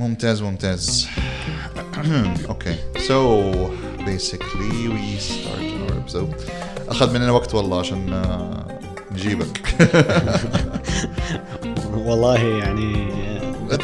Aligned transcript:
ممتاز 0.00 0.42
ممتاز. 0.42 1.08
Okay. 2.48 2.74
So 2.96 3.18
basically 4.06 4.88
we 4.88 5.20
start 5.20 5.62
our 5.82 5.92
episode 6.00 6.50
أخذ 6.88 7.14
مننا 7.14 7.30
وقت 7.30 7.54
والله 7.54 7.78
عشان 7.78 8.12
آه، 8.12 8.78
نجيبك. 9.12 9.74
والله 12.06 12.38
يعني 12.38 13.08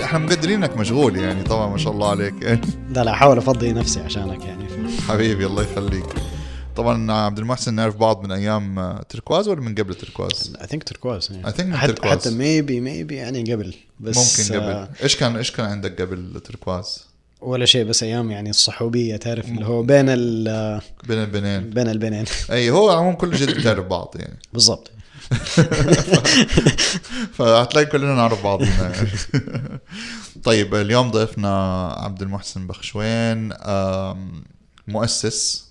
إحنا 0.04 0.18
مقدرين 0.18 0.64
إنك 0.64 0.76
مشغول 0.76 1.16
يعني 1.16 1.42
طبعا 1.42 1.68
ما 1.68 1.78
شاء 1.78 1.92
الله 1.92 2.10
عليك. 2.10 2.60
لا 2.90 3.04
لا 3.04 3.10
أحاول 3.10 3.38
أفضي 3.38 3.72
نفسي 3.72 4.00
عشانك 4.00 4.44
يعني. 4.44 4.64
حبيبي 5.08 5.46
الله 5.46 5.62
يخليك. 5.62 6.06
طبعا 6.76 7.12
عبد 7.12 7.38
المحسن 7.38 7.74
نعرف 7.74 7.96
بعض 7.96 8.24
من 8.24 8.32
أيام 8.32 8.78
آه، 8.78 9.02
تركواز 9.08 9.48
ولا 9.48 9.60
من 9.60 9.74
قبل 9.74 9.94
تركواز؟ 9.94 10.52
I 10.60 10.66
think 10.66 10.84
تركواز 10.84 11.28
I 11.28 11.50
think 11.50 11.60
من 11.60 11.76
حتى 11.76 11.92
تركواز. 11.92 12.18
حتى 12.18 12.30
maybe 12.30 12.80
maybe 12.80 13.16
يعني 13.16 13.52
قبل 13.52 13.74
بس 14.00 14.16
ممكن 14.40 14.54
قبل 14.60 14.72
آه، 14.72 14.88
إيش 15.02 15.16
كان 15.16 15.36
إيش 15.36 15.50
كان 15.50 15.66
عندك 15.66 16.00
قبل 16.02 16.40
تركواز؟ 16.44 17.06
ولا 17.40 17.66
شيء 17.66 17.84
بس 17.84 18.02
أيام 18.02 18.30
يعني 18.30 18.50
الصحوبية 18.50 19.16
تعرف 19.16 19.48
اللي 19.48 19.66
هو 19.66 19.82
بين 19.82 20.06
ال 20.08 20.80
بين 21.08 21.18
البنين 21.18 21.70
بين 21.70 21.88
البنين 21.88 22.24
أي 22.50 22.70
هو 22.70 22.90
عموما 22.90 23.16
كل 23.16 23.32
جد 23.32 23.56
بتعرف 23.56 23.86
بعض 23.86 24.14
يعني 24.16 24.38
بالضبط 24.52 24.90
فهتلاقي 27.36 27.86
كلنا 27.86 28.14
نعرف 28.14 28.44
بعضنا 28.44 28.92
يعني. 28.94 29.08
طيب 30.44 30.74
اليوم 30.74 31.10
ضيفنا 31.10 31.86
عبد 31.88 32.22
المحسن 32.22 32.66
بخشوين 32.66 33.52
مؤسس 34.88 35.65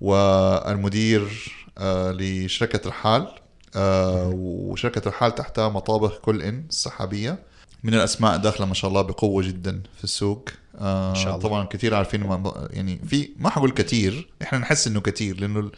والمدير 0.00 1.52
آه، 1.78 2.12
لشركة 2.12 2.88
رحال 2.88 3.28
آه، 3.76 4.28
وشركة 4.34 5.08
رحال 5.10 5.34
تحتها 5.34 5.68
مطابخ 5.68 6.18
كل 6.18 6.42
إن 6.42 6.64
السحابية 6.68 7.38
من 7.84 7.94
الأسماء 7.94 8.36
داخلة 8.36 8.66
ما 8.66 8.74
شاء 8.74 8.88
الله 8.88 9.02
بقوة 9.02 9.42
جدا 9.42 9.82
في 9.98 10.04
السوق 10.04 10.48
آه، 10.78 11.10
إن 11.10 11.14
شاء 11.14 11.26
الله. 11.28 11.38
طبعا 11.38 11.64
كثير 11.64 11.94
عارفين 11.94 12.20
ما- 12.20 12.68
يعني 12.70 13.00
في 13.08 13.30
ما 13.38 13.50
حقول 13.50 13.70
كثير 13.70 14.28
إحنا 14.42 14.58
نحس 14.58 14.86
إنه 14.86 15.00
كثير 15.00 15.40
لأنه 15.40 15.70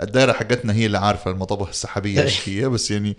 الدائره 0.00 0.32
حقتنا 0.32 0.72
هي 0.72 0.86
اللي 0.86 0.98
عارفة 0.98 1.30
المطابخ 1.30 1.68
السحابية 1.68 2.22
إيش 2.22 2.48
هي 2.48 2.68
بس 2.68 2.90
يعني 2.90 3.16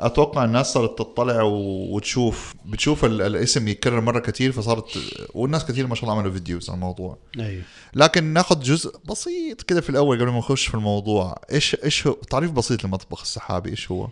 أتوقع 0.00 0.44
الناس 0.44 0.72
صارت 0.72 0.98
تطلع 0.98 1.42
وتشوف. 1.42 2.54
بتشوف 2.66 3.04
ال- 3.04 3.22
الاسم 3.22 3.68
يتكرر 3.68 4.00
مرة 4.00 4.18
كثير 4.20 4.52
فصارت 4.52 4.98
والناس 5.34 5.64
كثير 5.64 5.86
ما 5.86 5.94
شاء 5.94 6.04
الله 6.04 6.14
عملوا 6.14 6.32
فيديوز 6.32 6.70
عن 6.70 6.74
الموضوع. 6.76 7.18
أيوه. 7.38 7.62
لكن 7.94 8.24
ناخذ 8.24 8.60
جزء 8.60 8.96
بسيط 9.10 9.62
كده 9.62 9.80
في 9.80 9.90
الأول 9.90 10.20
قبل 10.20 10.30
ما 10.30 10.38
نخش 10.38 10.66
في 10.66 10.74
الموضوع. 10.74 11.38
إيش 11.52 11.76
إيش 11.84 12.06
هو 12.06 12.12
تعريف 12.12 12.50
بسيط 12.50 12.84
للمطبخ 12.84 13.20
السحابي 13.20 13.70
إيش 13.70 13.90
هو؟ 13.90 14.08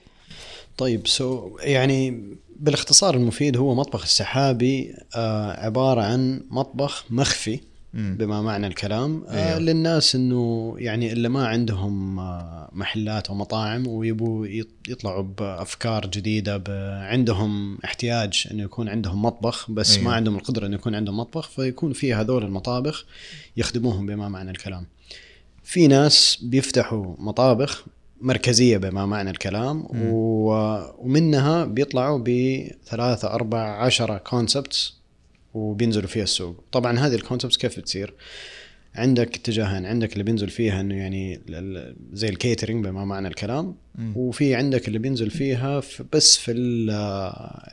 طيب 0.78 1.06
سو 1.06 1.56
يعني 1.60 2.22
بالاختصار 2.56 3.14
المفيد 3.14 3.56
هو 3.56 3.74
مطبخ 3.74 4.02
السحابي 4.02 4.94
آه 5.16 5.64
عبارة 5.66 6.02
عن 6.02 6.40
مطبخ 6.50 7.04
مخفي. 7.10 7.60
بما 7.94 8.42
معنى 8.42 8.66
الكلام 8.66 9.24
آه 9.28 9.48
أيوه. 9.48 9.58
للناس 9.58 10.14
إنه 10.14 10.74
يعني 10.78 11.12
اللي 11.12 11.28
ما 11.28 11.46
عندهم 11.46 12.18
آه 12.18 12.68
محلات 12.72 13.30
ومطاعم 13.30 13.86
ويبوا 13.86 14.46
يط- 14.46 14.88
يطلعوا 14.90 15.22
بأفكار 15.22 16.06
جديدة 16.06 16.56
ب- 16.56 16.70
عندهم 17.10 17.78
احتياج 17.84 18.48
إنه 18.50 18.62
يكون 18.62 18.88
عندهم 18.88 19.22
مطبخ 19.22 19.70
بس 19.70 19.92
أيوه. 19.96 20.04
ما 20.08 20.14
عندهم 20.14 20.36
القدرة 20.36 20.66
إنه 20.66 20.74
يكون 20.74 20.94
عندهم 20.94 21.16
مطبخ 21.16 21.48
فيكون 21.48 21.92
في 21.92 22.14
هذول 22.14 22.44
المطابخ 22.44 23.04
يخدموهم 23.56 24.06
بما 24.06 24.28
معنى 24.28 24.50
الكلام. 24.50 24.86
في 25.64 25.86
ناس 25.86 26.38
بيفتحوا 26.42 27.14
مطابخ 27.18 27.84
مركزية 28.20 28.76
بما 28.76 29.06
معنى 29.06 29.30
الكلام 29.30 29.86
و... 29.94 30.48
ومنها 30.98 31.64
بيطلعوا 31.64 32.18
بثلاثة 32.18 33.28
أربع 33.34 33.82
عشرة 33.84 34.18
concepts 34.18 34.94
وبينزلوا 35.54 36.08
فيها 36.08 36.22
السوق. 36.22 36.64
طبعا 36.72 36.98
هذه 36.98 37.14
ال 37.14 37.19
concepts 37.19 37.56
كيف 37.56 37.78
بتصير؟ 37.78 38.14
عندك 38.94 39.36
اتجاهين 39.36 39.86
عندك 39.86 40.12
اللي 40.12 40.24
بينزل 40.24 40.48
فيها 40.48 40.80
إنه 40.80 40.94
يعني 40.94 41.40
زي 42.12 42.28
ال 42.28 42.35
catering 42.35 42.84
بما 42.84 43.04
معنى 43.04 43.28
الكلام. 43.28 43.74
وفي 44.16 44.54
عندك 44.54 44.88
اللي 44.88 44.98
بينزل 44.98 45.30
فيها 45.30 45.80
في 45.80 46.04
بس 46.12 46.36
في 46.36 46.52
ال- 46.52 46.90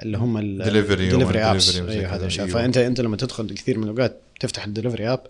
اللي 0.03 0.17
هم 0.17 0.37
ال 0.37 0.49
delivery 0.49 1.43
apps 1.43 1.75
أيوه 1.75 1.87
كذا، 1.93 2.07
هذا 2.15 2.25
الشيء. 2.25 2.43
أيوه. 2.43 2.53
فانت 2.53 2.77
أنت 2.77 3.01
لما 3.01 3.17
تدخل 3.17 3.53
كثير 3.53 3.77
من 3.77 3.83
الأوقات 3.83 4.21
تفتح 4.39 4.65
ال 4.65 4.70
delivery 4.70 5.07
app 5.07 5.21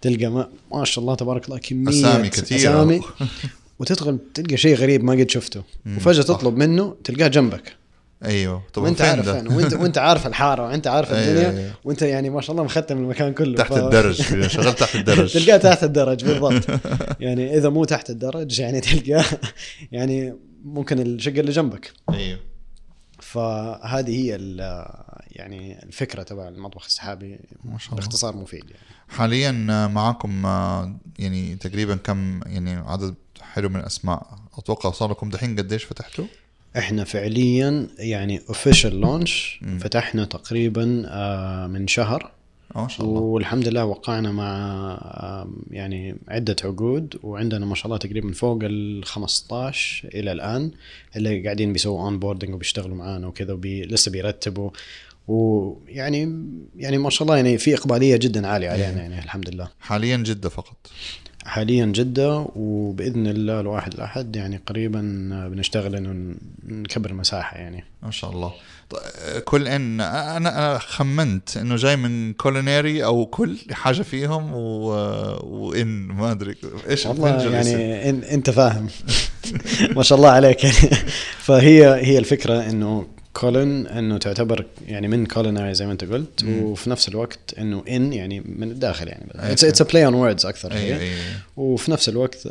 تلقى 0.00 0.26
ما, 0.26 0.48
ما 0.72 0.84
شاء 0.84 1.02
الله 1.02 1.14
تبارك 1.14 1.44
الله 1.44 1.58
كمية 1.58 1.90
أسامي 1.90 2.28
كثيرة. 2.28 2.58
أسامي. 2.58 3.00
وتدخل 3.78 4.18
تلقى 4.34 4.56
شيء 4.56 4.74
غريب 4.74 5.04
ما 5.04 5.12
قد 5.12 5.30
شفته. 5.30 5.62
وفجأة. 5.96 6.22
تطلب 6.22 6.56
منه 6.56 6.96
تلقاه 7.04 7.28
جنبك. 7.28 7.72
أيوه. 8.24 8.62
طب 8.74 8.82
وأنت 8.82 9.00
عارف 9.00 9.28
وانت 9.28 9.74
وأنت 9.74 9.98
عارف 9.98 10.26
الحارة 10.26 10.62
وأنت 10.62 10.86
عارف 10.86 11.12
أيوة، 11.12 11.28
الدنيا 11.28 11.60
أيوة. 11.60 11.74
وأنت 11.84 12.02
يعني 12.02 12.30
ما 12.30 12.40
شاء 12.40 12.52
الله 12.52 12.64
مختم 12.64 12.98
المكان 12.98 13.34
كله. 13.34 13.56
تحت 13.56 13.72
الدرج 13.72 14.22
شغال 14.46 14.74
تحت 14.74 14.94
الدرج. 14.96 15.32
تلقاه 15.38 15.56
تحت 15.56 15.84
الدرج 15.84 16.24
بالضبط. 16.26 16.80
يعني 17.20 17.56
إذا 17.56 17.68
مو 17.68 17.84
تحت 17.84 18.10
الدرج 18.10 18.60
يعني 18.60 18.80
تلقاه 18.80 19.24
يعني 19.92 20.34
ممكن 20.64 21.00
الشقة 21.00 21.40
اللي 21.40 21.52
جنبك. 21.52 21.92
أيوه. 22.10 22.38
فهذه 23.20 24.10
هي 24.10 24.38
يعني 25.30 25.82
الفكرة 25.82 26.22
تبع 26.22 26.48
المطبخ 26.48 26.84
السحابي 26.84 27.38
ما 27.64 27.78
شاء 27.78 27.88
الله. 27.88 27.96
باختصار 27.96 28.36
مفيد 28.36 28.64
يعني. 28.64 28.82
حاليا 29.08 29.52
معاكم 29.86 30.46
آه، 30.46 30.96
يعني 31.18 31.56
تقريبا 31.56 31.96
كم 31.96 32.40
يعني 32.46 32.70
عدد 32.70 33.14
حلو 33.40 33.68
من 33.68 33.76
الأسماء؟ 33.76 34.38
أتوقع 34.58 34.90
صار 34.90 35.10
لكم 35.10 35.30
دحين 35.30 35.56
قديش 35.56 35.84
فتحتوا؟ 35.84 36.24
إحنا 36.78 37.04
فعليا 37.04 37.88
يعني 37.98 38.40
اوفيشال 38.48 39.00
لونش. 39.00 39.60
فتحنا 39.80 40.24
تقريبا 40.24 41.02
آه، 41.06 41.66
من 41.66 41.88
شهر. 41.88 42.30
ما 42.76 42.88
شاء 42.88 43.06
الله. 43.06 43.20
والحمد 43.20 43.68
لله 43.68 43.84
وقعنا 43.84 44.32
مع 44.32 45.46
يعني 45.70 46.16
عدة 46.28 46.56
عقود 46.64 47.16
وعندنا 47.22 47.66
ما 47.66 47.74
شاء 47.74 47.86
الله 47.86 47.96
تقريبا 47.96 48.32
فوق 48.32 48.58
ال 48.62 49.04
15 49.04 50.08
إلى 50.14 50.32
الآن 50.32 50.70
اللي 51.16 51.44
قاعدين 51.44 51.72
بيسووا 51.72 52.02
onboarding 52.02 52.54
وبيشتغلوا 52.54 52.96
معانا 52.96 53.26
وكذا 53.26 53.52
وبي 53.52 53.82
لسه 53.82 54.10
بيرتبوا. 54.10 54.70
ويعني 55.28 56.44
يعني 56.76 56.98
ما 56.98 57.10
شاء 57.10 57.22
الله 57.22 57.36
يعني 57.36 57.58
في 57.58 57.74
إقبالية 57.74 58.16
جدا 58.16 58.46
عالية 58.46 58.68
علينا 58.70 59.02
يعني 59.02 59.18
الحمد 59.18 59.48
لله. 59.50 59.68
حاليا 59.80 60.16
جدة 60.16 60.48
فقط. 60.48 60.76
حاليا 61.44 61.86
جدة 61.86 62.46
وبإذن 62.56 63.26
الله 63.26 63.60
الواحد 63.60 63.94
الأحد 63.94 64.36
يعني 64.36 64.60
قريبا 64.66 65.00
بنشتغل 65.52 65.96
إنه 65.96 66.34
نكبر 66.68 67.10
المساحة 67.10 67.56
يعني. 67.56 67.84
ما 68.02 68.10
شاء 68.10 68.30
الله. 68.30 68.52
ط- 68.90 68.96
كل 69.44 69.68
إن 69.68 70.00
أنا 70.00 70.36
أنا 70.36 70.78
خمنت 70.78 71.56
إنه 71.56 71.76
جاي 71.76 71.96
من 71.96 72.32
culinary 72.32 73.04
أو 73.04 73.26
كل 73.26 73.56
حاجة 73.72 74.02
فيهم 74.02 74.50
و... 74.54 74.86
وإن 75.42 75.86
ما 76.06 76.32
أدري 76.32 76.54
إيش 76.88 77.06
والله؟ 77.06 77.42
يعني 77.52 78.10
إن 78.10 78.22
أنت 78.22 78.50
فاهم. 78.50 78.86
ما 79.96 80.02
شاء 80.02 80.18
الله 80.18 80.28
عليك. 80.30 80.64
يعني 80.64 80.76
فهي 81.46 81.94
هي 82.06 82.18
الفكرة 82.18 82.70
إنه 82.70 83.06
كولن 83.34 83.86
إنه 83.86 84.18
تعتبر 84.18 84.64
يعني 84.86 85.08
من 85.08 85.26
culinary 85.26 85.74
زي 85.74 85.86
ما 85.86 85.92
أنت 85.92 86.04
قلت 86.04 86.44
مم. 86.44 86.62
وفي 86.62 86.90
نفس 86.90 87.08
الوقت 87.08 87.54
إنه 87.58 87.82
إن 87.88 88.12
يعني 88.12 88.40
من 88.40 88.70
الداخل 88.70 89.08
يعني 89.08 89.26
أيوة. 89.38 89.52
it's 89.52 89.64
it's 89.64 89.82
play 89.82 90.06
on 90.06 90.14
words 90.14 90.46
أكثر 90.46 90.72
هي 90.72 90.98
أيوه 91.00 91.18
وفي 91.56 91.90
نفس 91.90 92.08
الوقت 92.08 92.46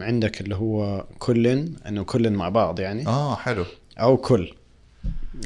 عندك 0.00 0.40
اللي 0.40 0.54
هو 0.56 1.04
كلن 1.18 1.72
إنه 1.88 2.04
كلن 2.04 2.32
مع 2.32 2.48
بعض 2.48 2.80
يعني 2.80 3.06
آه 3.06 3.34
حلو 3.36 3.64
أو 4.00 4.16
كل 4.16 4.52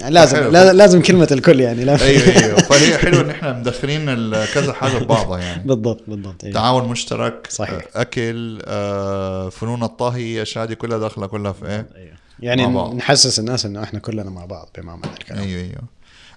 يعني 0.00 0.14
لازم 0.14 0.36
حلو. 0.36 0.50
لا- 0.50 0.72
لازم 0.72 1.02
كلمة 1.02 1.28
الكل 1.32 1.60
يعني 1.60 1.84
لا 1.84 2.02
أيوه 2.02 2.22
أيوه 2.44 2.56
فهي 2.60 2.98
حلو 2.98 3.20
إن 3.20 3.30
إحنا 3.30 3.52
مدخلين 3.52 4.06
كذا 4.54 4.72
حاجة 4.72 4.98
ببعضها 4.98 5.38
يعني 5.38 5.62
بالضبط 5.68 6.02
بالضبط 6.08 6.44
أيوة. 6.44 6.54
تعاون 6.54 6.88
مشترك 6.88 7.46
صحيح. 7.50 7.84
أكل 7.94 8.58
آه، 8.64 9.48
فنون 9.48 9.82
الطهي 9.82 10.36
الاشياء 10.36 10.66
دي 10.66 10.74
كلها 10.74 10.98
داخلة 10.98 11.26
كلها 11.26 11.52
في 11.52 11.66
إيه 11.66 11.86
أيوة. 11.96 12.12
يعني. 12.42 12.94
نحسس 12.94 13.38
الناس 13.38 13.66
إنه 13.66 13.82
إحنا 13.82 13.98
كلنا 13.98 14.30
مع 14.30 14.44
بعض 14.44 14.68
بما 14.78 14.96
معنى 14.96 15.12
الكلام. 15.16 15.38
أيوه 15.42 15.60
أيوه. 15.62 15.82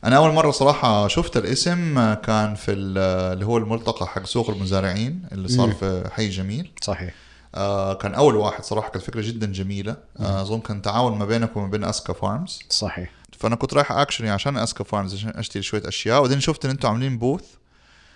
أنا 0.03 0.17
أول 0.17 0.31
مرة 0.33 0.51
صراحة 0.51 1.07
شفت 1.07 1.37
الاسم 1.37 1.97
آه، 1.97 2.13
كان 2.13 2.55
في 2.55 2.71
ال- 2.71 2.97
اللي 3.33 3.45
هو 3.45 3.57
الملتقى 3.57 4.07
حق 4.07 4.25
سوق 4.25 4.49
المزارعين 4.49 5.23
اللي 5.31 5.47
صار. 5.47 5.71
في 5.71 6.09
حي 6.13 6.29
جميل. 6.29 6.71
صحيح. 6.81 7.13
آه 7.55 7.93
كان 7.93 8.13
أول 8.13 8.35
واحد 8.35 8.63
صراحة 8.63 8.89
كانت 8.89 9.05
فكرة 9.05 9.21
جدا 9.21 9.51
جميلة. 9.51 9.95
آه، 10.19 10.41
أظن 10.41 10.59
كان 10.59 10.81
تعاون 10.81 11.17
ما 11.17 11.25
بينك 11.25 11.57
وما 11.57 11.67
بين 11.67 11.83
أسكا 11.83 12.13
فارمز. 12.13 12.59
صحيح. 12.69 13.11
فأنا 13.39 13.55
كنت 13.55 13.73
رايح 13.73 13.91
actually 13.91 14.29
عشان 14.29 14.57
أسكا 14.57 14.83
فارمز 14.83 15.13
عشان 15.13 15.29
أشتري 15.29 15.63
شوية 15.63 15.81
أشياء. 15.87 16.19
وبعدين 16.19 16.39
شفت 16.39 16.65
إن 16.65 16.71
أنتم 16.71 16.87
عاملين 16.89 17.17
booth 17.17 17.43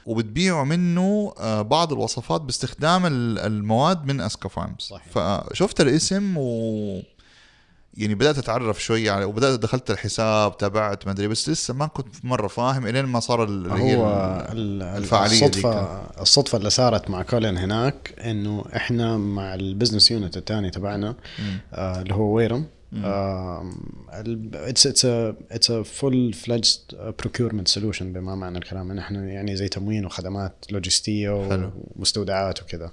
وبتبيعوا 0.06 0.63
منه 0.65 1.33
آه، 1.39 1.62
بعض 1.62 1.94
الوصفات 1.94 2.42
باستخدام 2.42 3.06
ال- 3.06 3.39
المواد 3.39 4.06
من 4.06 4.21
أسكا 4.21 4.50
فارمز. 4.50 4.80
صحيح. 4.80 5.03
فشفت 5.13 5.81
الاسم 5.81 6.33
و 6.38 7.01
يعني 7.94 8.15
بدأت 8.15 8.38
أتعرف 8.38 8.83
شوية 8.83 9.12
على 9.12 9.25
وبدأت 9.25 9.59
دخلت 9.59 9.91
الحساب 9.91 10.57
تابعت 10.57 11.06
ما 11.06 11.12
أدري 11.12 11.27
بس 11.27 11.50
لسه 11.50 11.74
ما 11.74 11.86
كنت 11.88 12.15
مرة 12.25 12.47
فاهم 12.47 12.88
إلين 12.88 13.06
ما 13.06 13.19
صار 13.19 13.44
ال- 13.44 13.50
اللي 13.65 13.83
هي 13.83 13.95
هو 13.95 14.07
ال- 14.51 14.81
ال- 14.81 14.97
الفعالية 14.97 15.39
دي 15.39 15.45
الصدفة 15.45 16.01
الصدفة 16.21 16.57
اللي 16.57 16.69
صارت 16.69 17.09
مع 17.09 17.21
كولين 17.21 17.57
هناك 17.57 18.13
إنه 18.19 18.65
إحنا 18.75 19.18
مع 19.18 19.53
ال 19.56 19.62
business 19.62 20.12
unit 20.12 20.38
الثاني 20.38 20.69
تبعنا. 20.69 21.15
آه 21.74 22.01
اللي 22.01 22.13
هو 22.13 22.36
ويرم 22.36 22.65
it's 22.94 24.88
it's 24.88 25.06
it's 25.51 25.71
full 25.71 26.33
fledged 26.33 26.80
procurement 27.19 27.68
solution 27.68 28.13
بما 28.13 28.36
معنى 28.36 28.57
الكلام. 28.57 28.91
نحن 28.91 29.15
يعني 29.15 29.56
زي 29.56 29.68
تموين 29.68 30.06
وخدمات 30.06 30.65
لوجستية 30.71 31.50
حلو. 31.50 31.71
ومستودعات 31.75 32.62
وكذا. 32.62 32.91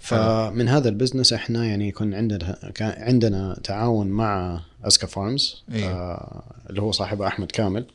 فمن 0.00 0.68
هذا 0.68 0.88
ال 0.88 0.93
business 0.93 1.32
إحنا 1.32 1.66
يعني 1.66 1.88
يكون 1.88 2.14
عندنا 2.14 2.72
كان 2.74 3.02
عندنا 3.02 3.60
تعاون 3.64 4.06
مع 4.06 4.60
اسكا 4.84 5.06
فارمز 5.06 5.64
أيوه. 5.72 5.90
آه 5.90 6.42
اللي 6.70 6.82
هو 6.82 6.92
صاحبه 6.92 7.26
أحمد 7.26 7.50
كامل. 7.52 7.86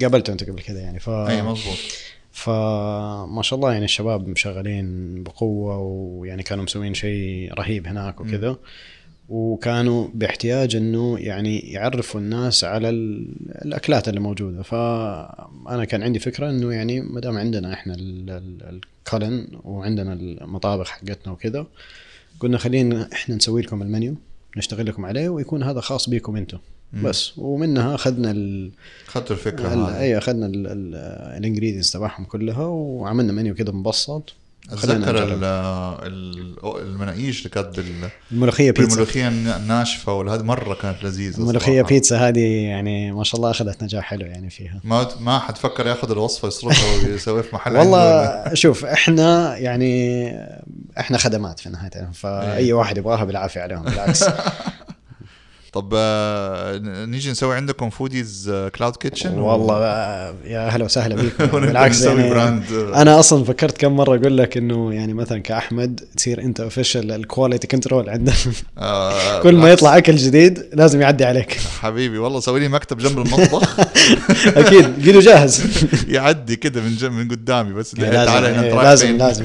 قابلته 0.00 0.32
أنت 0.32 0.44
قبل 0.44 0.62
كده 0.62 0.80
يعني. 0.80 1.00
ف 1.00 1.08
اي 1.08 1.42
مظبوط. 1.42 1.76
فما 2.32 3.40
شاء 3.42 3.56
الله 3.56 3.72
يعني 3.72 3.84
الشباب 3.84 4.36
شغالين 4.36 5.22
بقوة 5.22 5.78
ويعني 5.78 6.42
كانوا 6.42 6.64
مسوين 6.64 6.94
شيء 6.94 7.54
رهيب 7.54 7.86
هناك 7.86 8.20
وكذا. 8.20 8.56
وكانوا 9.28 10.08
باحتياج 10.14 10.76
إنه 10.76 11.18
يعني 11.18 11.58
يعرفوا 11.58 12.20
الناس 12.20 12.64
على 12.64 12.88
ال- 12.90 13.28
الأكلات 13.64 14.08
اللي 14.08 14.20
موجودة. 14.20 14.62
فانا 14.62 15.84
كان 15.84 16.02
عندي 16.02 16.18
فكرة 16.18 16.50
إنه 16.50 16.72
يعني 16.72 17.00
ما 17.00 17.20
دام 17.20 17.38
عندنا 17.38 17.72
إحنا 17.74 17.94
ال- 17.94 18.30
ال- 18.30 18.80
الكولن 19.06 19.48
وعندنا 19.64 20.12
المطابخ 20.12 20.88
حقتنا 20.88 21.32
وكذا 21.32 21.66
قلنا 22.40 22.58
خلينا 22.58 23.08
إحنا 23.12 23.34
نسوي 23.34 23.62
لكم 23.62 23.82
المنيو 23.82 24.14
نشتغل 24.56 24.86
لكم 24.86 25.06
عليه 25.06 25.28
ويكون 25.28 25.62
هذا 25.62 25.80
خاص 25.80 26.10
بكم 26.10 26.36
أنتم. 26.36 26.58
بس 27.04 27.38
ومنها 27.38 27.94
أخذنا 27.94 28.30
ال 28.30 28.70
أخذتوا 29.08 29.36
الفكرة 29.36 29.68
هذه. 29.68 30.00
أي 30.00 30.18
أخذنا 30.18 30.46
الانجريدينتس 31.36 31.90
تبعهم 31.92 32.24
كلها 32.24 32.64
وعملنا 32.64 33.32
منيو 33.32 33.54
كده 33.54 33.72
مبسط. 33.72 34.34
أتذكر 34.72 35.18
المناقيش 36.64 37.38
اللي 37.38 37.48
كانت 37.48 37.80
بال 37.80 38.08
الملوخية 38.32 38.70
بيتزا. 38.70 38.86
بالملوخيه 38.86 39.28
الناشفة 39.28 40.12
وهذه 40.12 40.42
مرة 40.42 40.74
كانت 40.74 41.04
لذيذة 41.04 41.38
الملوخية. 41.38 41.82
بيتزا 41.82 42.28
هذه 42.28 42.66
يعني 42.66 43.12
ما 43.12 43.24
شاء 43.24 43.36
الله 43.36 43.50
أخذت 43.50 43.82
نجاح 43.82 44.04
حلو 44.04 44.26
يعني 44.26 44.50
فيها. 44.50 44.80
ما 44.84 45.08
ما 45.20 45.38
حد 45.38 45.58
فكر 45.58 45.86
ياخذ 45.86 46.10
الوصفة 46.10 46.48
يصرفها 46.48 46.96
ويسويها 47.10 47.42
في 47.42 47.54
محل 47.54 47.76
والله 47.76 48.54
شوف 48.54 48.84
إحنا 48.84 49.56
يعني 49.56 50.32
إحنا 50.98 51.18
خدمات 51.18 51.60
في 51.60 51.68
نهايه 51.68 52.10
فأي 52.12 52.56
إيه. 52.56 52.72
واحد 52.72 52.98
يبغاها 52.98 53.24
بالعافية 53.24 53.60
عليهم 53.60 53.82
بالعكس. 53.82 54.24
طب 55.72 55.92
آه، 55.96 56.78
نيجي 57.06 57.30
نسوي 57.30 57.56
عندكم 57.56 57.90
foodies 57.90 58.52
cloud 58.74 58.96
kitchen 58.96 59.38
والله 59.38 59.78
بقى 59.78 60.34
يا 60.44 60.66
أهلا 60.66 60.84
وسهلا 60.84 61.14
بيكم 61.22 61.46
بالعكس 61.46 62.02
يعني 62.02 62.30
brand 62.30 62.64
أنا 62.94 63.18
أصلا 63.20 63.44
فكرت 63.44 63.78
كم 63.78 63.92
مرة 63.96 64.16
أقول 64.16 64.38
لك 64.38 64.56
إنه 64.56 64.94
يعني 64.94 65.14
مثلا 65.14 65.38
كأحمد 65.38 66.00
تصير 66.16 66.40
أنت 66.40 66.60
official 66.60 67.12
ال 67.12 67.19
quality 67.19 67.66
control 67.66 68.10
عندنا. 68.10 68.34
آه، 68.78 69.40
كل 69.42 69.54
ما. 69.56 69.70
يطلع 69.70 69.96
أكل 69.96 70.16
جديد 70.16 70.66
لازم 70.72 71.00
يعدي 71.00 71.24
عليك. 71.24 71.58
حبيبي 71.80 72.18
والله 72.18 72.40
سوي 72.40 72.60
لي 72.60 72.68
مكتب 72.68 72.98
جنب 72.98 73.18
المطبخ. 73.18 73.80
أكيد 74.60 74.98
جيله 75.00 75.20
جاهز. 75.20 75.62
يعدي 76.08 76.56
كده 76.56 76.80
من 76.80 76.96
جنب 76.96 77.12
من 77.12 77.28
قدامي 77.28 77.72
بس. 77.72 77.94
لازم 77.98 78.12
تعال 78.32 78.44
هنا 78.44 78.64
إيه، 78.64 78.82
لازم؟ 78.82 79.16
لازم. 79.16 79.44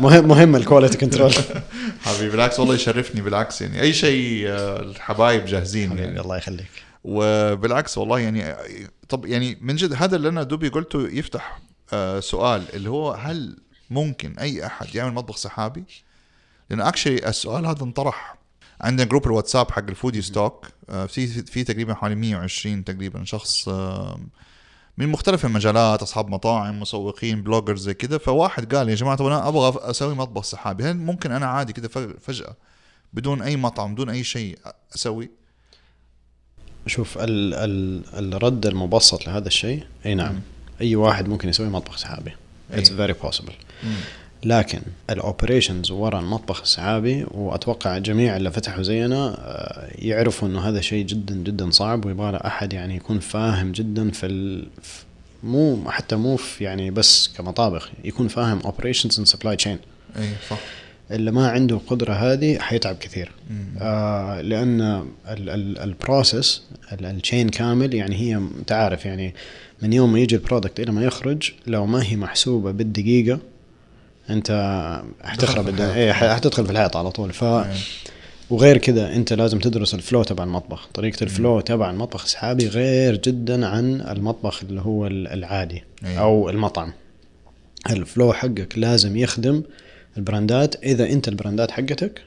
مهم 0.00 0.28
مهم 0.28 0.56
ال 0.56 0.61
quality 0.61 0.98
control 0.98 1.32
حبيبي 2.04 2.30
بالعكس 2.30 2.60
والله 2.60 2.74
يشرفني 2.74 3.20
بالعكس 3.20 3.62
يعني. 3.62 3.80
أي 3.80 3.92
شيء 3.92 4.44
آه، 4.48 4.80
الحبايب 4.80 5.46
جاهزين 5.66 5.90
حبيبي 5.90 6.06
يعني 6.06 6.20
الله 6.20 6.36
يخليك 6.36 6.66
وبالعكس 7.04 7.98
والله 7.98 8.18
يعني 8.18 8.56
طب 9.08 9.26
يعني 9.26 9.58
من 9.60 9.76
جد 9.76 9.92
هذا 9.92 10.16
اللي 10.16 10.28
أنا 10.28 10.42
دوبي 10.42 10.68
قلته 10.68 11.08
يفتح 11.08 11.60
آه 11.92 12.20
سؤال 12.20 12.62
اللي 12.74 12.90
هو 12.90 13.12
هل 13.12 13.58
ممكن 13.90 14.38
أي 14.38 14.66
أحد 14.66 14.94
يعمل 14.94 15.14
مطبخ 15.14 15.36
سحابي؟ 15.36 15.84
لأن 16.70 16.80
actually 16.80 17.28
السؤال 17.28 17.66
هذا 17.66 17.82
انطرح 17.84 18.36
عندنا 18.80 19.08
group 19.08 19.26
الواتساب 19.26 19.70
حق 19.70 19.84
الفودي 19.88 20.22
ستوك 20.22 20.66
آه 20.90 21.06
في 21.06 21.26
في 21.26 21.64
تقريبا 21.64 21.94
حوالي 21.94 22.14
120 22.14 22.84
تقريبا 22.84 23.24
شخص 23.24 23.68
آه 23.68 24.20
من 24.98 25.08
مختلف 25.08 25.44
المجالات 25.44 26.02
أصحاب 26.02 26.28
مطاعم 26.28 26.80
مسوقين 26.80 27.42
bloggers 27.42 27.82
زي 27.82 27.94
كده 27.94 28.18
فواحد 28.18 28.74
قال 28.74 28.88
يا 28.88 28.94
جماعة 28.94 29.16
طب 29.16 29.26
أنا 29.26 29.48
أبغى 29.48 29.90
أسوي 29.90 30.14
مطبخ 30.14 30.44
سحابي 30.44 30.84
هل 30.84 30.96
ممكن 30.96 31.32
أنا 31.32 31.46
عادي 31.46 31.72
كده 31.72 31.88
فج- 31.88 32.16
فجأة 32.20 32.56
بدون 33.12 33.42
أي 33.42 33.56
مطعم 33.56 33.94
بدون 33.94 34.08
أي 34.10 34.24
شيء 34.24 34.58
أسوي؟ 34.94 35.30
شوف 36.86 37.18
ال 37.18 37.54
ال 37.54 38.34
الرد 38.34 38.66
المبسط 38.66 39.26
لهذا 39.26 39.48
الشيء 39.48 39.82
أي 40.06 40.14
نعم 40.14 40.40
أي 40.80 40.96
واحد 40.96 41.28
ممكن 41.28 41.48
يسوي 41.48 41.68
مطبخ 41.68 41.96
سحابي. 41.96 42.32
it's 42.72 42.92
very 42.92 43.12
possible 43.12 43.52
لكن 44.44 44.80
ال 45.10 45.17
operations 45.17 45.90
ورا 45.90 46.20
المطبخ 46.20 46.60
السحابي 46.60 47.26
وأتوقع 47.30 47.98
جميع 47.98 48.36
اللي 48.36 48.50
فتحوا 48.50 48.82
زينا 48.82 49.36
آه، 49.38 49.90
يعرفوا 49.94 50.48
إنه 50.48 50.68
هذا 50.68 50.80
شيء 50.80 51.06
جدا 51.06 51.34
جدا 51.34 51.70
صعب 51.70 52.04
ويبغى 52.04 52.32
له 52.32 52.38
أحد 52.38 52.72
يعني 52.72 52.96
يكون 52.96 53.18
فاهم 53.18 53.72
جدا 53.72 54.10
في 54.10 54.26
ال... 54.26 54.66
مو 55.42 55.90
حتى 55.90 56.16
مو 56.16 56.36
في 56.36 56.64
يعني 56.64 56.90
بس 56.90 57.28
كمطابخ 57.36 57.90
يكون 58.04 58.28
فاهم 58.28 58.60
operations 58.60 59.18
and 59.18 59.28
supply 59.28 59.56
chain 59.56 59.78
أي 60.18 60.28
صح. 60.50 60.58
اللي 61.10 61.30
ما 61.30 61.48
عنده 61.50 61.76
القدرة 61.76 62.12
هذه 62.12 62.58
حيتعب 62.58 62.96
كثير 63.00 63.30
آه 63.80 64.40
لأن 64.40 65.06
ال 65.82 65.92
process 65.92 66.62
ال 66.92 67.01
chain 67.01 67.48
كامل 67.48 67.94
يعني 67.94 68.16
هي 68.16 68.36
أنت 68.36 68.72
عارف 68.72 69.06
يعني 69.06 69.34
من 69.82 69.92
يوم 69.92 70.12
ما 70.12 70.18
يجي 70.18 70.34
ال 70.36 70.41
product 70.41 70.80
إلى 70.80 70.92
ما 70.92 71.04
يخرج 71.04 71.52
لو 71.66 71.86
ما 71.86 72.02
هي 72.04 72.16
محسوبة 72.16 72.70
بالدقيقة 72.72 73.38
أنت 74.30 75.02
حتخرب 75.24 75.68
الدنيا. 75.68 75.94
إيه 75.94 76.12
حتدخل 76.12 76.66
في 76.66 76.72
الحيط 76.72 76.96
على 76.96 77.10
طول 77.10 77.32
ف 77.32 77.44
إيه. 77.44 77.74
وغير 78.50 78.78
كذا 78.78 79.14
أنت 79.14 79.32
لازم 79.32 79.58
تدرس 79.58 79.94
ال 79.94 80.00
flow 80.00 80.22
تبع 80.22 80.44
المطبخ 80.44 80.88
طريقة 80.94 81.24
ال 81.24 81.31
flow 81.31 81.60
تبع 81.60 81.90
المطبخ 81.90 82.22
السحابي 82.24 82.68
غير 82.68 83.16
جدا 83.16 83.66
عن 83.66 84.00
المطبخ 84.00 84.62
اللي 84.62 84.80
هو 84.80 85.06
ال- 85.06 85.28
العادي 85.28 85.84
أيوة. 86.04 86.20
أو 86.20 86.50
المطعم 86.50 86.92
ال 87.90 87.98
flow 87.98 88.32
حقك 88.32 88.78
لازم 88.78 89.16
يخدم 89.16 89.62
ال 90.16 90.26
brandات 90.26 90.84
إذا 90.84 91.10
أنت 91.12 91.28
ال 91.28 91.34
brandات 91.34 91.70
حقتك 91.70 92.22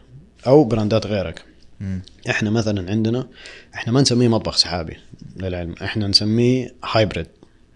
أو 0.47 0.63
brandات 0.63 1.05
غيرك 1.05 1.41
مم. 1.79 2.01
إحنا 2.29 2.49
مثلا 2.49 2.91
عندنا 2.91 3.27
إحنا 3.75 3.93
ما 3.93 4.01
نسميه 4.01 4.27
مطبخ 4.27 4.57
سحابي 4.57 4.97
للعلم 5.37 5.75
إحنا 5.83 6.07
نسميه 6.07 6.73
hybrid 6.83 7.27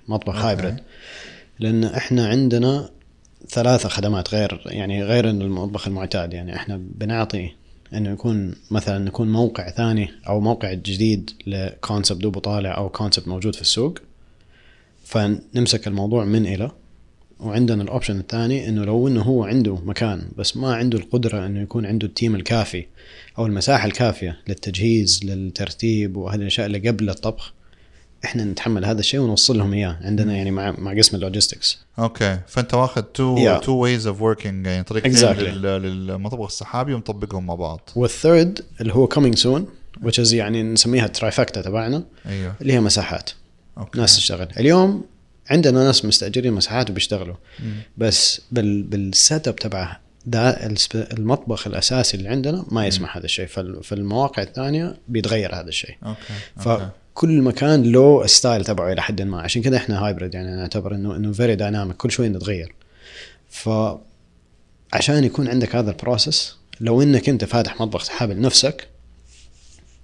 مطبخ 0.08 0.36
أوكي. 0.36 0.48
hybrid 0.48 0.76
لأن 1.60 1.84
إحنا 1.84 2.28
عندنا 2.28 2.90
ثلاثة 3.50 3.90
خدمات 3.90 4.34
غير 4.34 4.62
يعني 4.66 5.04
غير 5.04 5.30
المطبخ 5.30 5.88
المعتاد 5.88 6.34
يعني 6.34 6.56
إحنا 6.56 6.78
بنعطي 6.96 7.52
إنه 7.94 8.12
يكون 8.12 8.56
مثلا 8.72 9.00
نكون 9.00 9.32
موقع 9.32 9.70
ثاني 9.70 10.10
أو 10.28 10.40
موقع 10.40 10.74
جديد 10.74 11.32
ل 11.48 11.57
concept 11.57 12.22
دوبه 12.22 12.40
طالع 12.40 12.78
أو 12.78 12.90
concept 12.90 13.28
موجود 13.28 13.56
في 13.56 13.62
السوق 13.62 14.00
فنمسك 15.04 15.88
الموضوع 15.88 16.26
من 16.26 16.46
إلى 16.46 16.72
وعندنا 17.40 17.84
ال 17.84 17.89
option 17.89 18.20
الثاني 18.20 18.70
إنه 18.70 18.84
لو 18.86 19.08
إنه 19.08 19.22
هو 19.22 19.44
عنده 19.44 19.76
مكان 19.86 20.28
بس 20.38 20.58
ما 20.58 20.76
عنده 20.76 20.98
القدرة 20.98 21.46
إنه 21.46 21.62
يكون 21.62 21.86
عنده 21.86 22.08
ال 22.08 22.13
team 22.13 22.36
الكافي 22.36 22.86
أو 23.38 23.46
المساحة 23.46 23.86
الكافية 23.88 24.38
للتجهيز 24.48 25.20
للترتيب 25.24 26.18
وهذه 26.18 26.40
الأشياء 26.40 26.68
اللي 26.68 26.90
قبل 26.90 27.10
الطبخ 27.10 27.54
إحنا 28.26 28.44
نتحمل 28.44 28.86
هذا 28.86 29.00
الشيء 29.00 29.20
ونوصل 29.20 29.58
لهم 29.58 29.74
إياه 29.74 29.98
عندنا 30.02 30.34
يعني 30.38 30.52
مع 30.52 30.72
مع 30.72 30.94
قسم 30.98 31.16
ال 31.18 31.24
logistics 31.24 31.80
أوكي. 32.00 32.40
فأنت 32.48 32.74
واخذ 32.74 33.02
two. 33.02 33.58
two 33.64 33.72
ways 33.72 34.08
of 34.08 34.22
working 34.22 34.66
يعني 34.68 34.84
طريقتين 34.84 35.16
Exactly. 35.16 35.40
لل- 35.40 36.08
للمطبخ 36.08 36.46
السحابي 36.46 36.94
ومطبقهم 36.94 37.46
مع 37.46 37.56
بعض. 37.56 37.90
وال 37.96 38.14
third 38.14 38.60
اللي 38.82 38.94
هو 38.94 39.10
coming 39.10 39.36
soon 39.38 39.62
which 40.06 40.24
is 40.26 40.34
يعني 40.34 40.64
نسميها 40.64 41.06
ال 41.06 41.12
trifecta 41.12 41.62
تبعنا 41.62 42.04
أيوه. 42.26 42.54
اللي 42.62 42.74
هي 42.74 42.80
مساحات. 42.80 43.30
okay. 43.78 44.00
ناس 44.00 44.16
تشتغل. 44.18 44.48
اليوم 44.60 45.04
عندنا 45.50 45.84
ناس 45.84 46.06
مستأجرين 46.06 46.54
مساحات 46.54 46.90
وبيشتغلوا. 46.90 47.36
بس 47.98 48.42
بال 48.52 48.84
بال 48.84 49.48
setup 49.48 49.56
تبع 49.56 49.98
ده 50.26 50.50
السب- 50.50 51.08
المطبخ 51.14 51.68
الأساسي 51.68 52.18
اللي 52.18 52.30
عندنا 52.30 52.66
ما 52.72 52.88
يسمح 52.88 53.18
هذا 53.18 53.26
الشيء. 53.26 53.46
فال- 53.48 53.84
فالمواقع 53.84 54.44
الثانية 54.44 54.98
بيتغير 55.08 55.56
هذا 55.56 55.68
الشيء. 55.70 55.96
okay 56.06 56.20
فكل 57.14 57.42
مكان 57.42 57.92
له 57.92 58.26
style 58.28 58.66
تبعه 58.66 58.92
إلى 58.92 59.02
حد 59.02 59.22
ما. 59.22 59.42
عشان 59.42 59.62
كذا 59.62 59.78
إحنا 59.78 60.00
hybrid 60.06 60.34
يعني 60.36 60.56
نعتبر 60.56 60.96
إنه 60.96 61.16
إنه 61.16 61.32
very 61.34 61.56
dynamic 61.56 61.98
كل 61.98 62.12
شوي 62.12 62.30
نتغير. 62.30 62.76
ف 63.50 63.70
عشان 64.94 65.24
يكون 65.24 65.48
عندك 65.48 65.76
هذا 65.76 65.92
ال 65.92 66.00
process 66.00 66.56
لو 66.82 67.02
إنك 67.02 67.30
أنت 67.30 67.46
فاتح 67.46 67.82
مطبخ 67.82 68.04
سحابي 68.04 68.34
لنفسك 68.34 68.88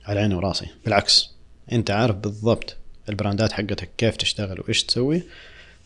على 0.05 0.19
عيني 0.19 0.35
وراسي. 0.35 0.65
بالعكس 0.85 1.29
أنت 1.71 1.91
عارف 1.91 2.15
بالضبط 2.15 2.75
البراندات 3.09 3.51
حقتك 3.51 3.89
كيف 3.97 4.15
تشتغل 4.15 4.59
وإيش 4.61 4.83
تسوي 4.83 5.23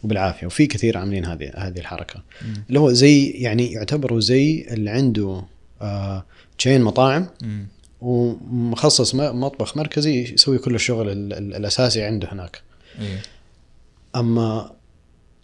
وبالعافية 0.04 0.48
وفي 0.48 0.68
كثير 0.68 0.98
عاملين 0.98 1.26
هذه 1.26 1.52
هذه 1.56 1.80
الحركة 1.80 2.22
اللي 2.68 2.80
هو 2.80 2.92
زي 2.92 3.30
يعني 3.30 3.72
يعتبروا 3.72 4.20
زي 4.20 4.66
اللي 4.72 4.90
عنده 4.90 5.42
آه 5.82 6.26
تشين 6.58 6.82
مطاعم 6.82 7.28
مم. 7.42 7.68
ومخصص 8.02 9.16
مطبخ 9.16 9.78
مركزي 9.78 10.34
يسوي 10.34 10.58
كل 10.58 10.76
الشغل 10.76 11.10
ال- 11.10 11.34
ال- 11.34 11.56
الأساسي 11.56 12.04
عنده 12.04 12.28
هناك 12.32 12.62
أيوه 13.00 13.20
أما 14.16 14.72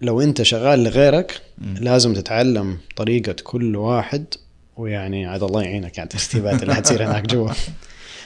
لو 0.01 0.21
أنت 0.21 0.41
شغال 0.41 0.83
لغيرك 0.83 1.41
مم. 1.57 1.77
لازم 1.77 2.13
تتعلم 2.13 2.77
طريقة 2.95 3.35
كل 3.43 3.75
واحد 3.75 4.25
ويعني 4.77 5.25
عاد 5.25 5.43
الله 5.43 5.63
يعينك 5.63 5.99
على 5.99 6.05
الترتيبات 6.13 6.63
اللي 6.63 6.75
حتصير 6.75 7.05
هناك 7.05 7.25
جوا 7.25 7.51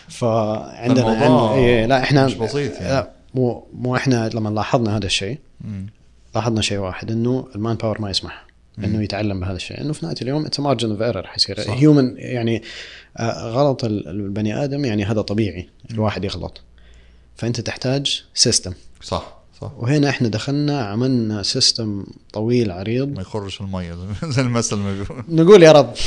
فعندنا 0.09 1.09
عن... 1.11 1.57
إيه 1.57 1.85
لا 1.85 2.03
إحنا 2.03 2.25
مش 2.25 2.33
بسيط 2.33 2.73
يعني. 2.73 2.87
لا 2.89 3.09
مو 3.35 3.67
مو 3.73 3.95
إحنا 3.95 4.29
لما 4.33 4.49
لاحظنا 4.49 4.97
هذا 4.97 5.05
الشيء. 5.05 5.37
لاحظنا 6.35 6.61
شيء 6.61 6.77
واحد 6.77 7.11
إنه 7.11 7.47
ال 7.55 7.75
manpower 7.75 8.01
ما 8.01 8.09
يسمح 8.09 8.45
إنه 8.83 9.03
يتعلم 9.03 9.39
بهذا 9.39 9.55
الشيء. 9.55 9.81
إنه 9.81 9.93
في 9.93 10.05
نهاية 10.05 10.17
اليوم 10.21 10.45
it's 10.45 10.59
margin 10.59 10.91
of 10.91 11.01
error 11.01 11.27
حيصير. 11.27 11.59
human 11.71 12.13
يعني 12.17 12.61
آه، 13.17 13.49
غلط 13.49 13.83
ال- 13.83 14.07
البني 14.07 14.63
آدم 14.63 14.85
يعني 14.85 15.05
هذا 15.05 15.21
طبيعي 15.21 15.69
الواحد 15.91 16.25
يغلط. 16.25 16.61
فأنت 17.35 17.61
تحتاج 17.61 18.23
system 18.33 18.73
صح 19.03 19.33
صح. 19.61 19.71
وهنا 19.77 20.09
إحنا 20.09 20.27
دخلنا 20.27 20.81
عملنا 20.81 21.43
system 21.43 22.05
طويل 22.33 22.71
عريض. 22.71 23.07
ما 23.15 23.21
يخرش 23.21 23.61
المية 23.61 23.93
زي- 23.93 24.31
زي 24.31 24.41
المثل 24.41 24.75
ما 24.75 24.93
بيقول. 24.99 25.23
نقول 25.45 25.63
يا 25.63 25.71
رب. 25.71 25.93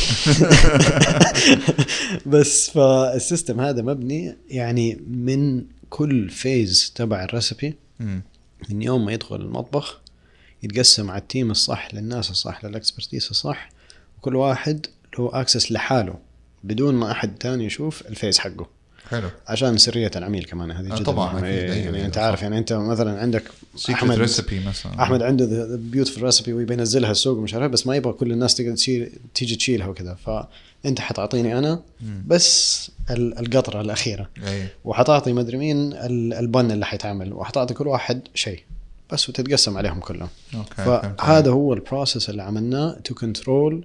بس 2.27 2.71
فال 2.71 2.93
system 2.93 3.61
هذا 3.61 3.83
مبني 3.83 4.37
يعني 4.51 5.01
من 5.11 5.65
كل 5.97 6.31
phase 6.31 6.93
تبع 6.95 7.25
ال 7.25 7.31
recipe. 7.31 7.75
من 8.69 8.83
يوم 8.83 9.05
ما 9.05 9.13
يدخل 9.13 9.37
المطبخ 9.37 10.01
يتقسم 10.63 11.11
على 11.11 11.21
ال 11.21 11.27
team 11.27 11.51
الصح 11.51 11.95
للناس 11.95 12.31
الصح 12.31 12.65
لل 12.65 12.77
expertise 12.77 13.31
الصح 13.31 13.69
وكل 14.19 14.37
واحد 14.37 14.87
له 15.19 15.31
access 15.41 15.73
لحاله 15.73 16.19
بدون 16.65 16.95
ما 16.95 17.11
أحد 17.11 17.35
تاني 17.39 17.65
يشوف 17.65 18.07
ال 18.07 18.12
phase 18.12 18.39
حقه 18.39 18.69
حلو. 19.09 19.29
عشان 19.49 19.79
سرية 19.79 20.11
العميل 20.17 20.45
كمان 20.45 20.71
هذه 20.71 20.93
آه 20.93 20.95
جدا 20.97 21.05
طبعاً، 21.05 21.37
أيوة، 21.37 21.49
يعني 21.49 21.97
أيوة، 21.97 22.07
أنت. 22.07 22.19
عارف 22.19 22.43
يعني 22.43 22.59
أنت 22.59 22.73
مثلا 22.73 23.21
عندك 23.21 23.43
أحمد 23.91 24.19
recipe 24.19 24.61
مثلا. 24.67 25.03
أحمد 25.03 25.23
عنده 25.23 25.45
ذا 25.45 25.77
beautiful 25.77 26.23
recipe 26.23 26.53
ويبي 26.53 26.75
ينزلها 26.75 27.11
السوق 27.11 27.39
ومش 27.39 27.55
عارف 27.55 27.73
بس 27.73 27.87
ما 27.87 27.97
يبغى 27.97 28.13
كل 28.13 28.33
الناس 28.33 28.55
تقدر 28.55 28.75
تشيل 28.75 29.13
تيجي 29.35 29.57
تشيلها 29.57 29.87
وكذا. 29.89 30.15
فأنت 30.27 31.01
حتعطيني 31.01 31.59
أنا. 31.59 31.83
بس 32.27 32.91
ال- 33.11 33.39
القطرة 33.39 33.81
الأخيرة. 33.81 34.29
وحتعطي 34.85 35.33
مدري 35.33 35.59
مين 35.59 35.93
ال- 35.93 36.35
البن 36.35 36.71
اللي 36.71 36.87
حيتعمل. 36.87 37.33
وحتعطي 37.33 37.75
كل 37.75 37.87
واحد 37.89 38.21
شيء. 38.35 38.63
بس 39.13 39.29
وتتقسم 39.29 39.77
عليهم 39.77 40.01
كلهم. 40.01 40.29
okay 40.55 40.75
فهمت 40.75 41.21
فهذا 41.21 41.51
هو 41.51 41.73
ال 41.75 41.82
process 41.82 42.31
اللي 42.31 42.43
عملناه 42.43 42.97
to 43.05 43.15
control 43.15 43.85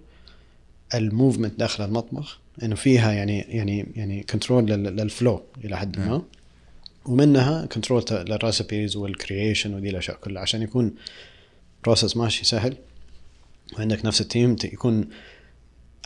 ال 0.95 1.02
movement 1.02 1.59
داخل 1.59 1.85
المطبخ. 1.85 2.37
إنه 2.63 2.75
فيها 2.75 3.11
يعني 3.11 3.39
يعني 3.39 3.87
يعني 3.95 4.23
control 4.23 4.65
لل 4.65 4.91
flow 4.91 5.43
إلى 5.63 5.77
حد 5.77 5.99
ما. 5.99 6.21
ومنها 7.05 7.65
control 7.65 8.03
لل 8.11 8.30
recipes 8.30 8.95
وال 8.95 9.11
creation 9.11 9.73
ودي 9.73 9.89
الأشياء 9.89 10.17
كلها 10.17 10.41
عشان 10.41 10.61
يكون 10.61 10.95
process 11.83 12.17
ماشي 12.17 12.45
سهل. 12.45 12.77
وعندك 13.77 14.05
نفس 14.05 14.21
ال 14.21 14.28
team 14.28 14.55
يكون 14.63 15.09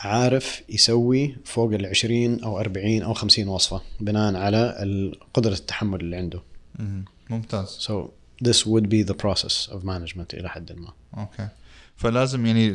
عارف 0.00 0.62
يسوي 0.68 1.36
فوق 1.44 1.72
ال 1.72 1.86
20 1.86 2.40
أو 2.44 2.60
40 2.60 3.02
أو 3.02 3.14
50 3.14 3.48
وصفة 3.48 3.82
بناء 4.00 4.36
على 4.36 5.12
قدره 5.34 5.54
التحمل 5.54 6.00
اللي 6.00 6.16
عنده. 6.16 6.42
مم. 6.78 7.04
ممتاز. 7.30 7.88
So 7.88 8.10
this 8.48 8.56
would 8.56 8.86
be 8.88 9.02
the 9.10 9.14
process 9.14 9.68
of 9.70 9.84
management 9.84 10.34
إلى 10.34 10.48
حد 10.48 10.72
ما. 10.72 10.92
okay 11.18 11.48
فلازم 11.96 12.46
يعني 12.46 12.70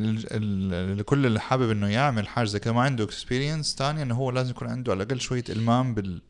لكل 0.96 1.26
اللي 1.26 1.40
حابب 1.40 1.72
إنه 1.72 1.88
يعمل 1.88 2.28
حاجة 2.28 2.46
زي 2.46 2.60
كده 2.60 2.74
ما 2.74 2.82
عنده 2.82 3.04
experience 3.04 3.76
ثانية 3.76 4.04
إنه 4.04 4.16
هو 4.16 4.32
لازم 4.32 4.50
يكون 4.50 4.68
عنده 4.68 4.92
على 4.92 5.04
الأقل 5.04 5.20
شوية 5.20 5.44
إلمام 5.50 5.94
بال 5.94 6.22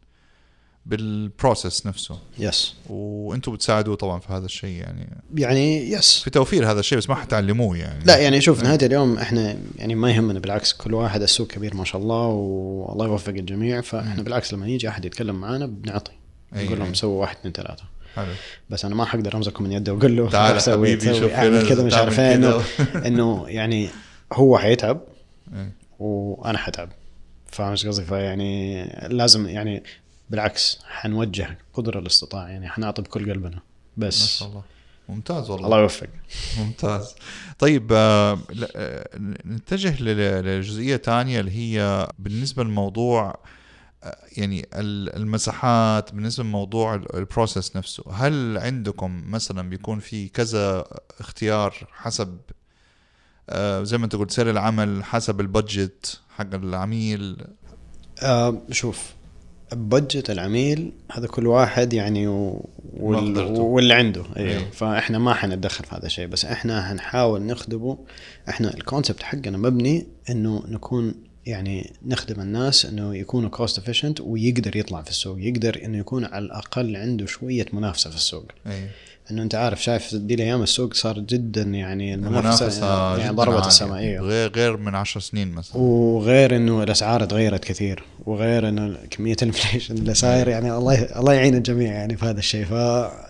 بال 0.86 1.08
process 1.08 1.86
نفسه. 1.88 2.20
yes 2.40 2.74
وأنتم 2.90 3.54
بتساعدوه 3.54 3.96
طبعا 3.96 4.20
في 4.20 4.34
هذا 4.34 4.46
الشيء 4.46 4.76
يعني. 4.80 5.08
يعني 5.36 5.92
yes 5.92 6.20
في 6.24 6.30
توفير 6.30 6.72
هذا 6.72 6.80
الشيء 6.80 6.98
بس 6.98 7.10
ما 7.10 7.16
حتعلموه 7.16 7.78
يعني. 7.78 8.04
لا 8.06 8.18
يعني 8.18 8.42
شوف 8.42 8.64
نهاية 8.64 8.86
اليوم 8.86 9.18
إحنا 9.18 9.58
يعني 9.78 9.96
ما 9.96 10.12
يهمنا 10.12 10.40
بالعكس 10.40 10.74
كل 10.74 10.94
واحد 10.94 11.22
السوق 11.22 11.48
كبير 11.48 11.76
ما 11.76 11.86
شاء 11.86 12.02
الله 12.02 12.26
والله 12.28 13.06
يوفق 13.06 13.34
الجميع. 13.34 13.82
فإحنا 13.82 14.24
بالعكس 14.24 14.54
لما 14.54 14.68
يجي 14.68 14.90
أحد 14.90 15.06
يتكلم 15.06 15.36
معنا 15.36 15.66
بنعطي 15.66 16.12
أي- 16.54 16.58
نقول 16.58 16.80
لهم. 16.80 16.94
سووا 16.94 17.22
واحد 17.22 17.36
اثنين 17.36 17.54
ثلاثة. 17.54 17.84
حلو. 18.16 18.34
بس 18.70 18.86
أنا 18.86 18.96
ما 18.96 19.06
حقدر 19.06 19.36
أمسكه 19.36 19.64
من 19.64 19.72
يده 19.72 19.94
وأقول 19.94 20.18
له 20.18 20.30
تعال 20.30 20.62
سوي 20.62 20.94
اعمل 20.94 21.62
كذا، 21.62 21.70
كذا 21.70 21.84
مش 21.84 21.94
عارف 21.94 22.20
إيه، 22.20 22.36
انه. 22.36 22.64
إنه 23.08 23.46
يعني 23.48 23.90
هو 24.34 24.58
حيتعب 24.58 25.02
إيه. 25.54 25.72
وأنا 26.00 26.58
حتعب. 26.58 26.90
فاهم 27.52 27.72
إيش 27.72 27.88
قصدي؟ 27.88 28.06
فيعني 28.06 28.84
لازم 29.08 29.48
يعني 29.48 29.84
بالعكس 30.30 30.80
حنوجه 30.90 31.58
قدر 31.74 32.00
الاستطاعة 32.00 32.48
يعني 32.48 32.70
حنعطي 32.70 33.02
بكل 33.02 33.32
قلبنا. 33.32 33.60
ما 33.98 34.08
بس 34.08 34.38
شاء 34.40 34.50
الله. 34.50 34.64
ممتاز 35.10 35.50
والله. 35.50 35.66
الله 35.66 35.80
يوفق 35.80 36.08
ممتاز. 36.60 37.16
طيب 37.60 37.92
آه، 37.94 38.40
آه، 38.76 39.10
نتجه 39.46 40.04
لجزئية 40.04 40.96
تانية 40.96 41.40
اللي 41.40 41.52
هي 41.52 42.08
بالنسبة 42.20 42.64
للموضوع 42.64 43.30
آه، 43.30 43.38
يعني 44.38 44.60
ال- 44.76 45.16
المساحات 45.16 46.14
بالنسبة 46.14 46.44
لموضوع 46.44 46.96
ال- 46.96 47.16
البروسيس 47.16 47.76
نفسه 47.76 48.04
هل 48.12 48.58
عندكم 48.58 49.24
مثلا 49.28 49.70
بيكون 49.70 50.00
في 50.00 50.28
كذا 50.30 50.86
اختيار 51.20 51.88
حسب 51.92 52.38
آه، 53.50 53.84
زي 53.84 53.98
ما 53.98 54.06
انت 54.06 54.16
قلت 54.16 54.32
سير 54.32 54.50
العمل 54.50 55.04
حسب 55.04 55.42
ال 55.42 55.53
budget 55.53 56.20
حق 56.30 56.54
العميل 56.54 57.38
آه 58.24 58.62
شوف 58.72 59.14
budget 59.72 60.30
العميل 60.30 60.92
هذا 61.12 61.28
كل 61.28 61.48
واحد 61.48 61.94
يعني. 61.94 62.28
وال... 62.28 63.40
واللي 63.60 63.94
عنده 63.94 64.24
أيوه. 64.38 64.70
فإحنا 64.72 65.20
ما 65.20 65.34
حنتدخل 65.34 65.84
في 65.86 65.96
هذا 65.96 66.06
الشيء 66.06 66.28
بس 66.28 66.46
إحنا 66.46 66.88
حنحاول 66.90 67.42
نخدمه 67.42 67.98
إحنا 68.50 68.74
ال 68.74 68.80
concept 68.80 69.24
حقنا 69.24 69.58
مبني 69.58 70.08
إنه 70.30 70.64
نكون 70.68 71.14
يعني 71.46 71.94
نخدم 72.06 72.42
الناس 72.42 72.86
إنه 72.86 73.16
يكونوا 73.16 73.50
cost 73.50 73.78
efficient 73.78 74.22
ويقدر 74.22 74.76
يطلع 74.76 75.02
في 75.02 75.10
السوق 75.10 75.38
يقدر 75.40 75.82
إنه 75.86 75.98
يكون 75.98 76.26
على 76.26 76.46
الأقل 76.46 76.96
عنده 76.96 77.26
شوية 77.26 77.66
منافسة 77.74 78.10
في 78.10 78.16
السوق. 78.16 78.46
اي 78.68 78.90
إنه 79.32 79.44
أنت 79.44 79.56
عارف 79.56 79.84
شايف 79.84 80.16
دي 80.16 80.34
الأيام 80.34 80.64
السوق 80.64 80.94
صار 80.94 81.20
جدا 81.20 81.62
يعني 81.62 82.14
المنافسة 82.14 82.68
المنافسة 82.68 83.18
يعني 83.18 83.34
جداً 83.34 83.44
ضربت. 83.44 83.68
السماء 83.68 83.98
أيوه 83.98 84.28
غير 84.28 84.52
غير 84.52 84.78
من 84.78 84.96
عشر 84.96 85.20
سنين 85.20 85.52
مثلا. 85.52 85.78
وغير 85.78 86.56
إنه 86.56 86.84
الأسعار 86.84 87.26
تغيرت 87.26 87.64
كثير 87.64 88.04
وغير 88.26 88.70
إنه 88.70 88.98
كمية 89.12 89.36
الإنفليشن 89.42 89.98
اللي 89.98 90.14
صاير 90.14 90.48
يعني 90.48 90.72
الله 90.72 91.20
الله 91.20 91.34
يعين 91.34 91.56
الجميع 91.56 91.94
يعني 91.94 92.18
في 92.18 92.26
هذا 92.26 92.40
الشيء. 92.40 92.66
ف 92.66 92.72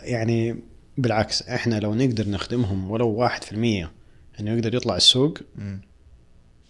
يعني 0.03 0.56
بالعكس 0.98 1.41
إحنا 1.41 1.80
لو 1.80 1.96
نقدر 1.96 2.30
نخدمهم 2.30 2.91
ولو 2.91 3.27
1% 3.27 3.53
إنه 3.53 4.51
يقدر 4.51 4.75
يطلع 4.75 4.96
السوق. 4.96 5.38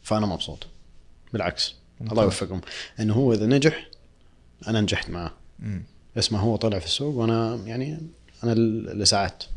فأنا 0.03 0.25
مبسوط. 0.25 0.67
بالعكس 1.33 1.75
الله 2.01 2.23
ممتاز. 2.23 2.23
يوفقهم 2.23 2.61
إنه 2.99 3.13
هو 3.13 3.33
إذا 3.33 3.45
نجح 3.45 3.87
أنا 4.67 4.81
نجحت 4.81 5.09
معاه. 5.09 5.31
اسمه 6.17 6.39
هو 6.39 6.55
طلع 6.55 6.79
في 6.79 6.85
السوق 6.85 7.15
وأنا 7.15 7.55
يعني 7.65 7.97
أنا 8.43 8.53
اللي 8.53 9.05
ساعدت 9.05 9.49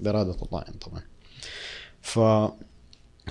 بإرادة 0.00 0.36
الله 0.42 0.62
يعني 0.62 0.76
طبعا 0.78 1.02
ف 2.02 2.18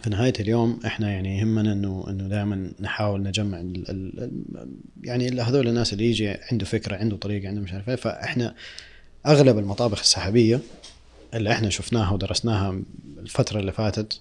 في 0.02 0.10
نهاية 0.10 0.34
اليوم 0.40 0.80
إحنا 0.86 1.12
يعني 1.12 1.40
يهمنا 1.40 1.74
إنه 1.74 2.06
إنه 2.08 2.28
دائما 2.28 2.72
نحاول 2.80 3.24
نجمع 3.24 3.60
ال 3.60 3.90
ال 3.90 4.20
ال 4.56 4.70
يعني 5.04 5.42
هذول 5.42 5.68
الناس 5.68 5.94
اللي 5.94 6.06
يجي 6.06 6.30
عنده 6.52 6.66
فكرة 6.66 6.96
عنده 6.96 7.18
طريقة 7.18 7.48
عنده 7.48 7.62
مش 7.62 7.74
عارف 7.74 7.90
إيه 7.90 7.96
فإحنا 7.96 8.56
أغلب 9.26 9.58
المطابخ 9.58 10.00
السحابية 10.00 10.60
اللي 11.34 11.52
إحنا 11.52 11.70
شفناها 11.70 12.14
ودرسناها 12.14 12.76
الفترة 13.20 13.60
اللي 13.60 13.72
فاتت 13.72 14.20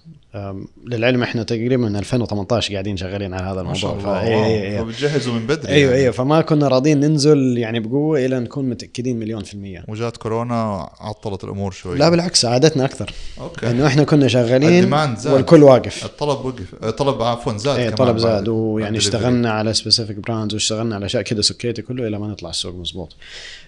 للعلم 0.87 1.23
إحنا 1.23 1.43
تقريبا 1.43 1.77
من 1.77 1.95
2018 1.95 2.73
قاعدين 2.73 2.97
شغالين 2.97 3.33
على 3.33 3.43
هذا 3.47 3.63
ما 3.63 3.73
شاء 3.73 3.91
الموضوع 3.91 4.21
الله. 4.23 4.33
إيه 4.33 4.45
إيه 4.45 4.61
إيه. 4.61 4.79
فبتجهزوا 4.81 5.33
من 5.33 5.47
بدري 5.47 5.71
أيوه 5.73 5.89
يعني. 5.91 6.01
أيوه. 6.01 6.11
فما 6.13 6.41
كنا 6.41 6.67
راضيين 6.67 6.99
ننزل 6.99 7.57
يعني 7.57 7.79
بقوة 7.79 8.25
إلى 8.25 8.39
نكون 8.39 8.69
متأكدين 8.69 9.19
مليون 9.19 9.43
في 9.43 9.53
المية. 9.53 9.83
وجات 9.87 10.17
كورونا 10.17 10.89
عطلت 10.99 11.43
الأمور 11.43 11.71
شوي. 11.71 11.97
لا 11.97 12.09
بالعكس 12.09 12.41
ساعدتنا 12.41 12.85
أكثر. 12.85 13.11
okay. 13.39 13.69
إنه 13.71 13.87
إحنا 13.87 14.03
كنا 14.03 14.27
شغالين. 14.27 14.93
والكل 15.25 15.63
واقف. 15.63 16.05
الطلب 16.05 16.45
وقف. 16.45 16.73
الطلب 16.83 17.21
عفوا 17.21 17.57
زاد 17.57 17.77
إيه 17.79 17.85
كمان 17.89 17.95
طلب 17.97 18.07
بعد- 18.15 18.19
زاد. 18.19 18.47
ويعني 18.47 18.97
اشتغلنا 18.97 19.51
على 19.51 19.73
specific 19.73 20.17
brands 20.17 20.53
واشتغلنا 20.53 20.95
على 20.95 21.05
أشياء 21.05 21.21
كذا 21.23 21.41
sketchy 21.41 21.81
كله 21.81 22.07
إلى 22.07 22.19
ما 22.19 22.27
نطلع 22.27 22.49
السوق 22.49 22.75
مزبوط 22.75 23.15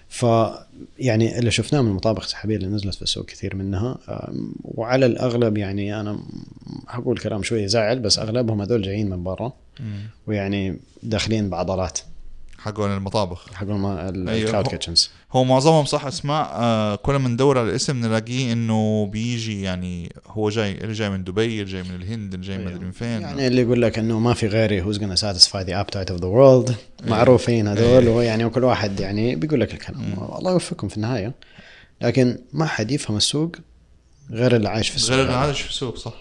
ف 0.08 0.26
يعني 0.98 1.38
اللي 1.38 1.50
شفناه 1.50 1.80
من 1.80 1.88
المطابخ 1.88 2.24
السحابيه 2.24 2.56
اللي 2.56 2.68
نزلت 2.68 2.94
في 2.94 3.02
السوق 3.02 3.24
كثير 3.26 3.56
منها 3.56 3.98
وعلى 4.64 5.06
الأغلب 5.06 5.58
يعني 5.58 6.00
أنا 6.00 6.18
حقول 6.86 7.18
كلام 7.18 7.42
شوية 7.42 7.64
يزعل 7.64 7.98
بس 7.98 8.18
أغلبهم 8.18 8.60
هذول 8.60 8.82
جايين 8.82 9.10
من 9.10 9.22
برا. 9.24 9.52
ويعني 10.26 10.76
داخلين 11.02 11.50
بعضلات 11.50 11.98
حقون 12.58 12.94
المطابخ. 12.94 13.62
أيوه. 13.62 14.10
ال 14.10 14.19
cloud 14.19 14.66
kitchens 14.66 15.10
هو 15.32 15.44
معظمهم 15.44 15.84
صح 15.84 16.06
اسماء 16.06 16.50
آه 16.52 16.94
كل 16.94 17.16
ما 17.16 17.28
ندور 17.28 17.58
على 17.58 17.70
الاسم 17.70 18.00
نلاقيه 18.00 18.52
إنه 18.52 19.06
بيجي 19.06 19.62
يعني 19.62 20.12
هو 20.26 20.50
جاي 20.50 20.72
اللي 20.72 20.92
جاي 20.92 21.10
من 21.10 21.24
دبي 21.24 21.62
اللي 21.62 21.72
جاي 21.72 21.82
من 21.82 21.94
الهند 21.94 22.34
اللي 22.34 22.46
جاي 22.46 22.58
ما 22.58 22.70
ادري 22.70 22.84
من 22.84 22.90
فين. 22.90 23.20
يعني 23.20 23.46
اللي 23.46 23.62
يقول 23.62 23.82
لك 23.82 23.98
إنه 23.98 24.18
ما 24.18 24.34
في 24.34 24.46
غيري 24.46 24.84
who's 24.84 24.96
gonna 24.96 25.20
satisfy 25.20 25.64
the 25.64 25.72
appetite 25.72 26.16
of 26.16 26.20
the 26.20 26.28
world. 26.28 26.72
معروفين 27.08 27.68
هذول. 27.68 28.08
ويعني 28.08 28.44
وكل 28.44 28.64
واحد 28.64 29.00
يعني 29.00 29.36
بيقول 29.36 29.60
لك 29.60 29.74
الكلام. 29.74 30.02
الله 30.38 30.52
يوفقكم 30.52 30.88
في 30.88 30.96
النهاية. 30.96 31.34
لكن 32.00 32.38
ما 32.52 32.66
حد 32.66 32.90
يفهم 32.90 33.16
السوق 33.16 33.56
غير 34.30 34.56
اللي 34.56 34.68
عايش 34.68 34.88
في 34.88 34.96
السوق. 34.96 35.16
غير 35.16 35.30
هذا 35.30 35.52
شو 35.52 35.68
السوق 35.68 35.96
صح. 35.96 36.12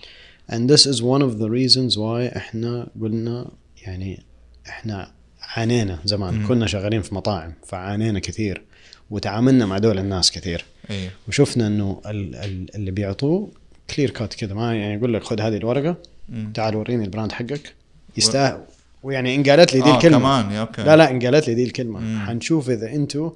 And 0.52 0.70
this 0.70 0.82
is 0.82 1.02
one 1.02 1.24
of 1.24 1.40
the 1.42 1.50
reasons 1.50 1.98
why 1.98 2.38
إحنا 2.38 2.88
قلنا 3.02 3.52
يعني 3.82 4.26
إحنا 4.68 5.12
عانينا 5.56 6.00
زمان. 6.06 6.48
كنا 6.48 6.68
شغالين 6.68 7.02
في 7.02 7.16
مطاعم 7.16 7.54
فعانينا 7.68 8.20
كثير 8.20 8.62
وتعاملنا 9.10 9.66
مع 9.66 9.78
دول 9.78 10.00
الناس 10.00 10.32
كثير. 10.32 10.66
إيه. 10.90 11.12
وشفنا 11.28 11.68
إنه 11.68 12.02
ال- 12.06 12.36
ال- 12.36 12.76
اللي 12.76 12.92
بيعطوه 12.92 13.50
clear 13.96 14.10
cut 14.10 14.34
كذا 14.34 14.54
ما 14.54 14.76
يعني 14.76 14.94
يقول 14.94 15.14
لك 15.14 15.24
خذ 15.24 15.42
هذه 15.42 15.58
الورقة 15.58 15.96
مم. 16.30 16.52
تعال 16.54 16.76
وريني 16.76 17.04
ال 17.06 17.10
brand 17.10 17.32
حقك. 17.32 17.74
يستاهل 18.18 18.62
ويعني 19.04 19.36
إن 19.36 19.44
قالت 19.44 19.74
لي 19.74 19.82
دي 19.82 19.90
آه، 19.90 19.96
الكلمة. 19.96 20.18
كمان 20.20 20.52
يا 20.52 20.60
okay. 20.62 20.84
لا 20.84 20.96
لا 20.96 21.12
إن 21.12 21.20
قالت 21.20 21.48
لي 21.48 21.54
دي 21.56 21.64
الكلمة. 21.64 22.00
مم. 22.00 22.26
حنشوف 22.28 22.70
إذا 22.70 22.90
أنتم 22.94 23.32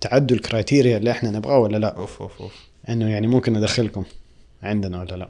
تعدوا 0.00 0.36
ال 0.36 0.43
criteria 0.43 0.96
اللي 0.96 1.10
إحنا 1.10 1.30
نبغاه 1.30 1.58
ولا 1.58 1.76
لا. 1.76 1.96
أوف 1.96 2.22
أوف 2.22 2.42
أوف. 2.42 2.52
إنه 2.88 3.08
يعني 3.10 3.26
ممكن 3.26 3.52
ندخلكم 3.52 4.04
عندنا 4.62 5.00
ولا 5.00 5.14
لا. 5.16 5.28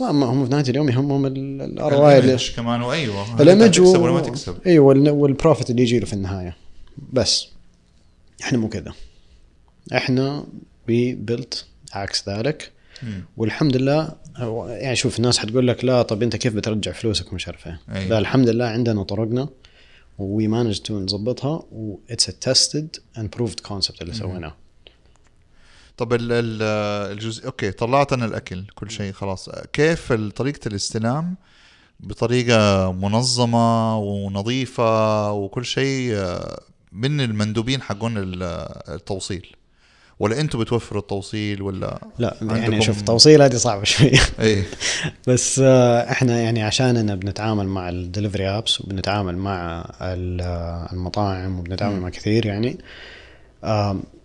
ما 0.00 0.12
ما 0.12 0.26
هم 0.26 0.44
في 0.44 0.50
نهايه 0.50 0.64
اليوم 0.68 0.88
يهمهم 0.88 1.26
ال 1.26 2.06
ar 2.20 2.27
ال 2.27 2.31
image 2.31 2.50
كمان؟ 2.56 2.82
وايوه 2.82 3.42
ال 3.42 3.47
image 3.47 3.70
تكسب 3.70 4.00
ولا 4.00 4.12
ما 4.12 4.20
تكسب؟ 4.20 4.56
أيوه 4.66 4.84
وال- 4.86 5.10
وال 5.10 5.25
profit 5.25 5.70
اللي 5.70 5.82
يجي 5.82 5.98
له 5.98 6.06
في 6.06 6.12
النهاية. 6.12 6.56
بس 7.12 7.46
إحنا 8.42 8.58
مو 8.58 8.68
كذا. 8.68 8.92
إحنا 9.94 10.44
we 10.86 11.14
built 11.14 11.64
عكس 11.92 12.28
ذلك. 12.28 12.72
مم. 13.02 13.24
والحمد 13.36 13.76
لله 13.76 14.12
يعني 14.68 14.96
شوف 14.96 15.18
الناس 15.18 15.38
حتقول 15.38 15.68
لك 15.68 15.84
لا 15.84 16.02
طب 16.02 16.22
أنت 16.22 16.36
كيف 16.36 16.54
بترجع 16.54 16.92
فلوسك؟ 16.92 17.32
ومش 17.32 17.46
عارف 17.48 17.66
إيه. 17.66 17.80
أيوة. 17.92 18.08
لا 18.08 18.18
الحمد 18.18 18.48
لله 18.48 18.64
عندنا 18.64 19.02
طرقنا 19.02 19.48
we 20.18 20.48
manage 20.48 20.78
to 20.78 21.00
نظبطها 21.00 21.62
و 21.72 21.83
it's 21.83 22.26
tested 22.26 22.96
and 23.18 23.30
proved 23.30 23.60
concept 23.60 24.02
اللي 24.02 24.14
سويناه. 24.14 24.54
طب 25.96 26.12
ال 26.12 26.32
ال 26.32 26.62
الجزء 27.12 27.46
okay 27.46 27.70
طلعتنا 27.70 28.24
الأكل 28.24 28.64
كل 28.74 28.90
شيء 28.90 29.12
خلاص. 29.12 29.50
كيف 29.72 30.12
طريقة 30.12 30.68
الاستلام 30.68 31.36
بطريقة 32.00 32.92
منظمة 32.92 33.98
ونظيفة 33.98 35.32
وكل 35.32 35.64
شيء 35.64 36.12
آه، 36.16 36.60
من 36.92 37.20
المندوبين 37.20 37.82
حقون 37.82 38.18
ال- 38.18 38.42
التوصيل. 38.94 39.46
ولا 40.18 40.40
أنتم 40.40 40.58
بتوفروا 40.58 41.00
التوصيل 41.02 41.62
ولا 41.62 41.98
لا 42.18 42.36
يعني 42.42 42.82
شوف 42.82 43.02
توصيل 43.02 43.42
هذه 43.42 43.54
صعبة 43.56 43.84
شوية 43.84 44.20
إيه. 44.40 44.64
بس 45.28 45.58
آه، 45.64 46.10
إحنا 46.10 46.40
يعني 46.40 46.62
عشاننا 46.62 47.14
بنتعامل 47.14 47.66
مع 47.68 47.88
ال 47.88 47.95
delivery 47.95 48.48
apps 48.48 48.80
وبنتعامل 48.80 49.36
مع 49.36 49.84
ال- 50.00 50.40
آه، 50.40 50.88
المطاعم 50.92 51.58
وبنتعامل 51.58 52.00
مع 52.00 52.08
كثير 52.08 52.46
يعني 52.46 52.78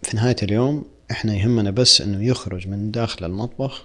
في 0.03 0.15
نهاية 0.15 0.35
اليوم 0.43 0.85
إحنا 1.11 1.35
يهمنا 1.35 1.71
بس 1.71 2.01
إنه 2.01 2.23
يخرج 2.25 2.67
من 2.67 2.91
داخل 2.91 3.25
المطبخ 3.25 3.83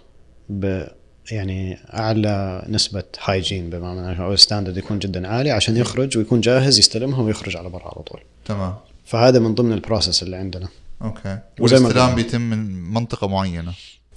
ب 0.49 0.85
يعني 1.31 1.79
أعلى 1.95 2.65
نسبة 2.69 3.03
hygiene 3.25 3.71
بمعنى 3.71 4.25
أو 4.25 4.37
standard 4.37 4.77
يكون 4.77 4.99
جدا 4.99 5.29
عالي 5.29 5.51
عشان 5.51 5.77
يخرج 5.77 6.19
ويكون 6.19 6.41
جاهز 6.41 6.79
يستلمها 6.79 7.23
ويخرج 7.23 7.57
على 7.57 7.69
برا 7.69 7.83
على 7.85 8.03
طول. 8.03 8.21
تمام. 8.45 8.75
فهذا 9.05 9.39
من 9.39 9.55
ضمن 9.55 9.73
ال 9.73 9.79
process 9.79 10.23
اللي 10.23 10.37
عندنا. 10.37 10.69
okay. 11.03 11.39
والاستلام. 11.61 12.15
بيتم 12.15 12.41
من 12.41 12.83
منطقة 12.93 13.27
معينة. 13.29 13.73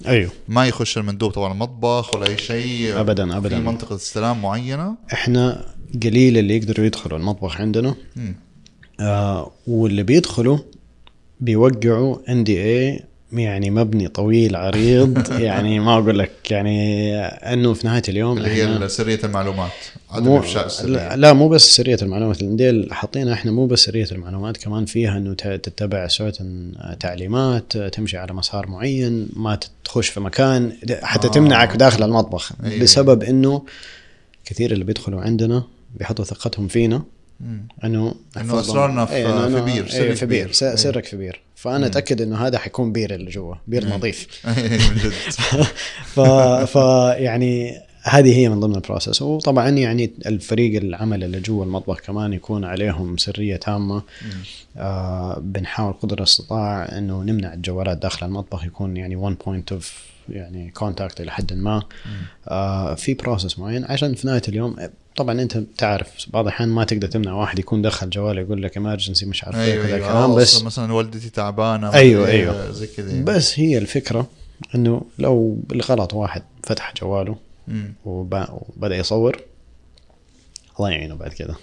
أيوه. 0.06 0.30
ما 0.48 0.66
يخش 0.66 0.98
المندوب 0.98 1.30
طبعا 1.30 1.52
المطبخ 1.52 2.14
ولا 2.14 2.26
أي 2.26 2.38
شيء. 2.38 2.94
أبداً- 2.94 3.20
أبداً. 3.20 3.48
في 3.48 3.56
منطقة 3.64 3.96
استلام 3.96 4.42
معينة؟ 4.42 4.94
إحنا 5.12 5.64
قليل 6.02 6.38
اللي 6.38 6.56
يقدروا 6.56 6.86
يدخلوا 6.86 7.18
المطبخ 7.18 7.60
عندنا. 7.60 7.94
آه 9.00 9.50
واللي 9.66 10.02
بيدخلوا 10.02 10.58
بيوقعوا 11.40 12.16
ان 12.28 12.44
دي 12.44 12.62
اي 12.62 13.02
يعني 13.32 13.70
مبني 13.70 14.08
طويل 14.08 14.56
عريض 14.56 15.32
يعني 15.40 15.80
ما 15.80 15.94
أقول 15.94 16.18
لك 16.18 16.50
يعني 16.50 17.16
أنه 17.24 17.74
في 17.74 17.86
نهاية 17.86 18.02
اليوم 18.08 18.38
اللي 18.38 18.48
هي 18.48 18.88
سرية 18.88 19.20
المعلومات 19.24 19.70
عدم 20.10 20.32
افشاء 20.32 20.66
السريه 20.66 21.14
لا, 21.14 21.32
مو 21.32 21.48
بس 21.48 21.76
سرية 21.76 21.96
المعلومات 22.02 22.42
اللي 22.42 22.94
حاطينها 22.94 23.32
إحنا 23.32 23.52
مو 23.52 23.66
بس 23.66 23.84
سرية 23.84 24.06
المعلومات 24.12 24.56
كمان 24.56 24.84
فيها 24.84 25.18
إنه 25.18 25.34
تتبع 25.34 26.06
سوتن 26.08 26.72
تعليمات 27.00 27.76
تمشي 27.76 28.16
على 28.16 28.32
مسار 28.32 28.66
معين 28.66 29.28
ما 29.36 29.58
تخش 29.84 30.08
في 30.08 30.20
مكان 30.20 30.72
حتى 31.02 31.28
آه. 31.28 31.30
تمنعك 31.30 31.76
داخل 31.76 32.02
المطبخ. 32.04 32.52
أيوة. 32.64 32.82
بسبب 32.82 33.22
إنه 33.22 33.62
كثير 34.44 34.72
اللي 34.72 34.84
بيدخلوا 34.84 35.20
عندنا 35.20 35.62
بيحطوا 35.94 36.24
ثقتهم 36.24 36.68
فينا 36.68 37.02
أنه 37.84 38.14
إنه 38.36 38.60
أسرارنا 38.60 39.04
في- 39.06 39.14
إيه، 39.14 39.46
إنه 39.46 39.64
في 39.64 39.72
بير، 39.72 39.88
سري 39.88 40.02
إيه 40.04 40.14
في 40.14 40.26
بير. 40.26 40.46
بير. 40.46 40.46
إيه. 40.62 40.74
سرك 40.76 41.04
في 41.04 41.16
بير. 41.16 41.40
فأنا 41.54 41.86
أتأكد 41.86 42.20
إنه 42.20 42.46
هذا 42.46 42.58
حيكون 42.58 42.92
بير 42.92 43.14
اللي 43.14 43.30
جوا 43.30 43.54
بير 43.66 43.88
نظيف. 43.88 44.26
من 44.46 44.96
جد. 45.04 45.12
ف... 46.14 46.20
ف 46.70 46.74
يعني 47.18 47.80
هذه 48.02 48.36
هي 48.38 48.48
من 48.48 48.60
ضمن 48.60 48.74
ال 48.74 48.80
process 48.80 49.22
وطبعا 49.22 49.68
يعني 49.68 50.10
الفريق 50.26 50.82
العمل 50.82 51.24
اللي 51.24 51.40
جوا 51.40 51.64
المطبخ 51.64 52.00
كمان 52.00 52.32
يكون 52.32 52.64
عليهم 52.64 53.16
سرية 53.16 53.56
تامة. 53.56 54.02
آه 54.76 55.38
بنحاول 55.42 55.92
قدر 55.92 56.18
الأستطاع 56.18 56.98
إنه 56.98 57.22
نمنع 57.22 57.54
الجوالات 57.54 57.98
داخل 57.98 58.26
المطبخ 58.26 58.64
يكون 58.64 58.96
يعني 58.96 59.16
1 59.16 59.36
point 59.46 59.72
of 59.72 60.02
يعني 60.30 60.70
contact 60.70 61.20
إلى 61.20 61.30
حد 61.30 61.52
ما. 61.52 61.82
آه 62.48 62.94
في 62.94 63.14
process 63.14 63.58
معين. 63.58 63.84
عشان 63.84 64.14
في 64.14 64.26
نهاية 64.26 64.42
اليوم 64.48 64.76
طبعا 65.16 65.42
أنت 65.42 65.56
تعرف 65.78 66.08
بعض 66.32 66.46
الأحيان 66.46 66.68
ما 66.68 66.84
تقدر 66.84 67.08
تمنع 67.08 67.32
واحد 67.32 67.58
يكون 67.58 67.82
دخل 67.82 68.10
جواله 68.10 68.40
يقول 68.40 68.62
لك 68.62 68.76
emergency 68.76 69.26
مش 69.26 69.44
عارف 69.44 69.56
إيه 69.56 69.72
أيوه 69.72 69.86
كذا 69.86 69.94
أيوه. 69.94 70.06
الكلام. 70.06 70.30
آه، 70.30 70.36
بس 70.36 70.62
مثلا 70.62 70.92
والدتي 70.92 71.30
تعبانة 71.30 71.92
أيوة، 71.94 72.26
إيه، 72.26 72.32
أيوة. 72.32 72.70
زي 72.70 72.86
كذا 72.86 73.22
بس 73.22 73.58
هي 73.58 73.78
الفكرة 73.78 74.26
إنه 74.74 75.02
لو 75.18 75.58
بالغلط 75.68 76.14
واحد 76.14 76.42
فتح 76.62 76.94
جواله 77.00 77.36
وبدأ 78.04 78.96
يصور 78.96 79.42
الله 80.78 80.90
يعينه 80.90 81.14
بعد 81.14 81.32
كذا 81.32 81.54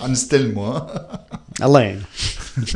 حنستلمه؟ 0.00 0.86
الله 1.66 1.80
يعينه. 1.80 2.04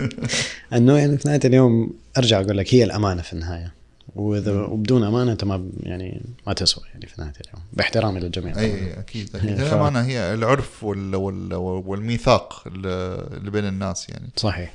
إنه 0.72 0.98
يعني 0.98 1.18
في 1.18 1.28
نهاية 1.28 1.40
اليوم 1.44 1.90
أرجع 2.18 2.40
أقول 2.40 2.58
لك 2.58 2.74
هي 2.74 2.84
الأمانة 2.84 3.22
في 3.22 3.32
النهاية. 3.32 3.75
وإذا 4.16 4.52
وبدون 4.62 5.04
أمانة 5.04 5.32
أنت 5.32 5.44
ما 5.44 5.68
يعني 5.80 6.22
ما 6.46 6.52
تسوى 6.52 6.84
يعني 6.92 7.06
في 7.06 7.14
نهاية 7.20 7.32
اليوم. 7.46 7.62
باحترامي 7.72 8.20
للجميع. 8.20 8.52
طبعاً. 8.54 8.64
أي 8.64 8.98
أكيد 8.98 9.36
أكيد. 9.36 9.56
ف- 9.64 9.72
الامانه 9.72 10.00
هي 10.04 10.34
العرف 10.34 10.84
وال 10.84 11.14
وال 11.16 11.54
والميثاق 11.54 12.62
اللي 12.66 13.50
بين 13.50 13.64
الناس 13.64 14.08
يعني. 14.08 14.28
صحيح. 14.36 14.72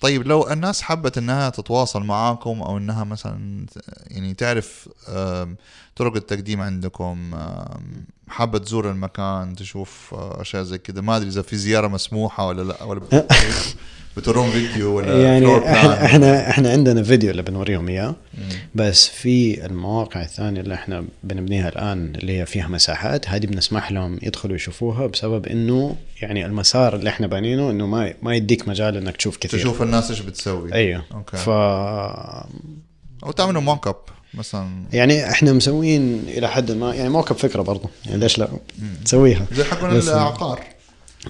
طيب 0.00 0.26
لو 0.26 0.48
الناس 0.50 0.82
حبت 0.82 1.18
إنها 1.18 1.50
تتواصل 1.50 2.02
معاكم 2.04 2.62
أو 2.62 2.78
إنها 2.78 3.04
مثلا 3.04 3.66
يعني 4.06 4.34
تعرف 4.34 4.88
طرق 5.96 6.16
التقديم 6.16 6.60
عندكم 6.60 7.30
حابة 8.28 8.58
تزور 8.58 8.90
المكان 8.90 9.54
تشوف 9.56 10.14
آه، 10.14 10.40
أشياء 10.40 10.62
زي 10.62 10.78
كذا 10.78 11.00
ما 11.00 11.16
أدري 11.16 11.28
إذا 11.28 11.42
في 11.42 11.56
زيارة 11.56 11.88
مسموحة 11.88 12.46
ولا 12.46 12.62
لا 12.62 12.82
ولا 12.82 13.00
بتوروهم 14.16 14.50
فيديو 14.50 14.96
ولا 14.96 15.22
يعني. 15.22 15.58
إحنا 15.72 16.04
إحنا 16.04 16.50
إحنا 16.50 16.70
عندنا 16.70 17.02
فيديو 17.02 17.30
اللي 17.30 17.42
بنوريهم 17.42 17.88
إياه. 17.88 18.14
بس 18.74 19.06
في 19.08 19.66
المواقع 19.66 20.22
الثانية 20.22 20.60
اللي 20.60 20.74
إحنا 20.74 21.04
بنبنيها 21.24 21.68
الآن 21.68 22.12
اللي 22.16 22.40
هي 22.40 22.46
فيها 22.46 22.68
مساحات 22.68 23.28
هذه 23.28 23.46
بنسمح 23.46 23.92
لهم 23.92 24.18
يدخلوا 24.22 24.56
يشوفوها 24.56 25.06
بسبب 25.06 25.46
إنه 25.46 25.96
يعني 26.22 26.46
المسار 26.46 26.96
اللي 26.96 27.10
إحنا 27.10 27.26
بانينه 27.26 27.70
إنه 27.70 27.86
ما 27.86 28.14
ما 28.22 28.34
يديك 28.34 28.68
مجال 28.68 28.96
إنك 28.96 29.16
تشوف 29.16 29.36
كثير. 29.36 29.60
تشوف 29.60 29.82
الناس 29.82 30.10
إيش 30.10 30.20
بتسوي. 30.20 30.72
أيوه. 30.74 31.04
okay. 31.14 31.36
ف 31.36 31.48
أو 33.24 33.32
تعملوا 33.36 33.62
mock 33.62 33.86
up 33.88 33.96
مثلا. 34.34 34.68
يعني 34.92 35.30
إحنا 35.30 35.52
مسوين 35.52 36.24
إلى 36.28 36.48
حد 36.48 36.72
ما 36.72 36.94
يعني 36.94 37.08
mock 37.08 37.27
up 37.27 37.36
فكرة 37.36 37.62
برضه 37.62 37.90
يعني 38.06 38.18
ليش 38.20 38.38
لا؟ 38.38 38.48
تسويها. 39.04 39.46
زي 39.52 39.62
بس- 39.98 40.08
العقار. 40.08 40.60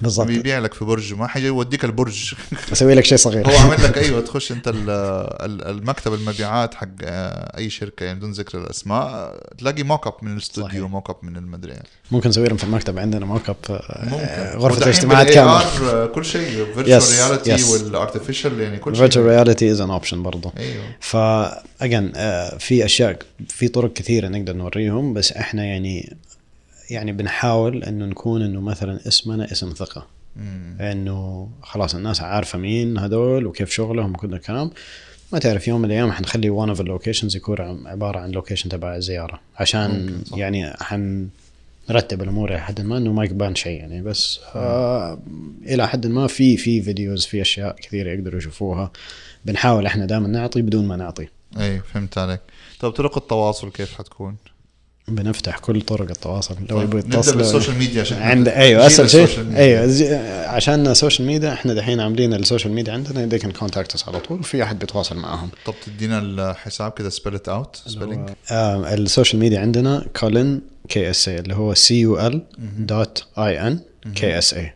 بالضبط. 0.01 0.27
بيبيع 0.27 0.59
لك 0.59 0.73
في 0.73 0.85
برج 0.85 1.13
ما 1.13 1.27
حيجي 1.27 1.47
يوديك 1.47 1.85
البرج. 1.85 2.33
أسوي 2.73 2.93
لك 2.95 3.05
شيء 3.05 3.17
صغير. 3.17 3.47
هو 3.49 3.57
عامل 3.57 3.83
لك 3.83 3.97
أيوه 3.97 4.21
تخش 4.21 4.51
أنت 4.51 4.67
ال- 4.67 4.89
ال- 4.89 5.67
المكتب 5.67 6.13
المبيعات 6.13 6.73
حق 6.73 6.87
آه، 7.03 7.57
أي 7.57 7.69
شركة 7.69 8.03
يعني 8.03 8.17
بدون 8.17 8.31
ذكر 8.31 8.57
الأسماء 8.57 9.01
آه، 9.07 9.49
تلاقي 9.57 9.83
mock 9.83 10.07
up 10.07 10.13
من 10.21 10.33
الاستوديو. 10.33 10.87
موك 10.87 11.09
اب 11.09 11.15
من 11.23 11.37
المدري 11.37 11.71
يعني. 11.71 11.87
ممكن 12.11 12.29
نسوي 12.29 12.47
لهم 12.47 12.57
في 12.57 12.63
المكتب 12.63 12.99
عندنا 12.99 13.25
mock 13.25 13.45
up 13.45 13.55
ممكن. 13.69 14.25
غرفة 14.55 14.65
ودحين 14.65 14.83
الاجتماعات 14.83 15.29
كاملة. 15.29 15.61
آه، 15.91 16.05
كل 16.05 16.25
شيء 16.25 16.65
virtual 16.75 17.29
reality. 17.47 17.63
وال 17.73 17.87
artificial 17.87 18.59
يعني 18.61 18.77
كل 18.77 18.95
virtual 18.95 19.23
شيء 19.25 19.31
reality 19.35 19.71
is 19.71 19.81
an 19.81 19.89
option 19.89 20.23
برضه 20.23 20.51
أيوه. 20.57 20.83
ف 20.99 21.15
again 21.81 22.11
في 22.59 22.85
أشياء 22.85 23.19
في 23.49 23.67
طرق 23.67 23.93
كثيرة 23.93 24.27
نقدر 24.27 24.53
نوريهم 24.53 25.13
بس 25.13 25.31
إحنا 25.31 25.65
يعني 25.65 26.17
يعني 26.89 27.11
بنحاول 27.11 27.83
إنه 27.83 28.05
نكون 28.05 28.41
إنه 28.41 28.61
مثلا 28.61 29.07
اسمنا 29.07 29.51
اسم 29.51 29.69
ثقة. 29.73 30.07
إنه 30.81 31.49
خلاص 31.61 31.95
الناس 31.95 32.21
عارفة 32.21 32.59
مين 32.59 32.97
هذول 32.97 33.45
وكيف 33.45 33.71
شغلهم 33.71 34.11
وكل 34.11 34.33
الكلام. 34.33 34.71
ما 35.33 35.39
تعرف 35.39 35.67
يوم 35.67 35.79
من 35.79 35.85
الأيام 35.85 36.11
حنخلي 36.11 36.49
one 36.49 36.77
of 36.77 36.79
ال 36.79 36.85
locations 36.85 37.35
يكون 37.35 37.87
عبارة 37.87 38.19
عن 38.19 38.31
location 38.31 38.69
تبع 38.69 38.99
زيارة. 38.99 39.39
عشان. 39.55 40.21
يعني 40.33 40.73
حنرتب 40.73 42.21
الأمور 42.21 42.49
إلى 42.49 42.59
حد 42.59 42.81
ما 42.81 42.97
إنه 42.97 43.13
ما 43.13 43.25
يبان 43.25 43.55
شيء 43.55 43.79
يعني. 43.79 44.01
بس 44.01 44.39
آه 44.55 45.19
إلى 45.65 45.87
حد 45.87 46.07
ما 46.07 46.27
في 46.27 46.57
في 46.57 46.81
videos 46.81 47.25
في 47.25 47.41
أشياء 47.41 47.75
كثيرة 47.75 48.09
يقدروا 48.09 48.37
يشوفوها. 48.37 48.91
بنحاول 49.45 49.85
إحنا 49.85 50.05
دائما 50.05 50.27
نعطي 50.27 50.61
بدون 50.61 50.87
ما 50.87 50.95
نعطي. 50.95 51.27
اي 51.59 51.79
فهمت 51.79 52.17
عليك. 52.17 52.41
طيب 52.79 52.91
طرق 52.91 53.17
التواصل 53.17 53.71
كيف 53.71 53.93
حتكون؟ 53.93 54.35
بنفتح 55.09 55.57
كل 55.57 55.81
طرق 55.81 56.09
التواصل. 56.09 56.55
لو 56.69 56.77
طيب، 56.77 56.87
يبغوا 56.87 56.99
يتصلوا 56.99 57.37
بال 57.37 57.47
social 57.47 57.77
media 57.77 58.01
عشان 58.01 58.17
عند 58.21 58.47
أيوه 58.47 58.87
اسهل 58.87 59.09
شيء. 59.09 59.27
أيوه 59.55 59.85
زي- 59.87 60.15
عشان 60.45 60.87
ال 60.87 60.93
social 60.93 61.27
media 61.27 61.53
إحنا 61.53 61.73
دحين 61.73 61.99
عاملين 61.99 62.33
ال 62.33 62.39
social 62.39 62.73
media 62.73 62.93
عندنا 62.93 63.29
they 63.37 63.41
can 63.41 63.47
contact 63.63 63.97
us 63.99 64.07
على 64.07 64.19
طول 64.19 64.43
في 64.43 64.63
أحد 64.63 64.79
بيتواصل 64.79 65.17
معاهم. 65.17 65.49
طب 65.65 65.73
تدينا 65.85 66.19
الحساب 66.19 66.91
كده 66.91 67.09
spell 67.09 67.39
out 67.49 67.81
spelling 67.87 68.29
آه 68.51 68.93
ال 68.93 69.00
social 69.00 69.39
media 69.39 69.59
عندنا 69.59 70.05
كولن 70.19 70.61
KSA 70.89 71.39
اللي 71.39 71.55
هو 71.55 71.73
C 71.73 71.99
U 71.99 72.27
L 72.27 72.41
dot 72.79 73.23
I 73.37 73.67
N 73.67 73.79
KSA. 74.15 74.73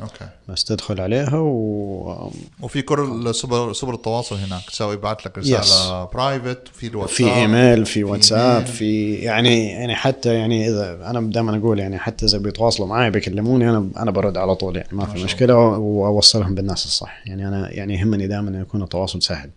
okay. 0.00 0.28
بس 0.48 0.64
تدخل 0.64 1.00
عليها 1.00 1.36
و 1.38 2.32
وفي 2.60 2.82
كل 2.82 3.34
سبل 3.34 3.76
سبل 3.76 3.94
التواصل 3.94 4.36
هناك 4.36 4.62
تساوي 4.70 4.94
يبعث 4.94 5.26
لك 5.26 5.38
رسالة 5.38 6.04
private 6.04 6.68
في 6.68 6.86
الواتساب 6.86 7.16
في 7.16 7.34
إيميل 7.34 7.86
في 7.86 8.04
واتساب. 8.04 8.66
في 8.66 9.14
يعني 9.14 9.66
يعني 9.70 9.94
حتى 9.94 10.34
يعني 10.34 10.68
إذا 10.68 11.10
أنا 11.10 11.20
دائما 11.20 11.56
أقول 11.56 11.78
يعني 11.78 11.98
حتى 11.98 12.26
إذا 12.26 12.38
بيتواصلوا 12.38 12.88
معي 12.88 13.10
بيكلموني 13.10 13.70
أنا 13.70 13.88
أنا 13.96 14.10
برد 14.10 14.36
على 14.36 14.54
طول 14.54 14.76
يعني 14.76 14.88
ما 14.92 15.06
في 15.06 15.24
مشكلة 15.24 15.56
وأوصلهم 15.56 16.54
بالناس 16.54 16.86
الصح. 16.86 17.22
يعني 17.26 17.48
أنا 17.48 17.70
يعني 17.72 17.94
يهمني 17.94 18.26
دائما 18.26 18.60
يكون 18.60 18.82
التواصل 18.82 19.22
سهل. 19.22 19.50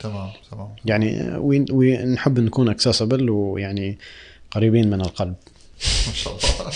تمام 0.00 0.30
تمام. 0.50 0.68
يعني 0.84 1.36
ونحب 1.40 2.40
نكون 2.40 2.68
accessible 2.68 3.30
ويعني 3.30 3.98
قريبين 4.50 4.90
من 4.90 5.00
القلب. 5.00 5.34
ما 6.06 6.12
شاء 6.14 6.36
الله. 6.60 6.72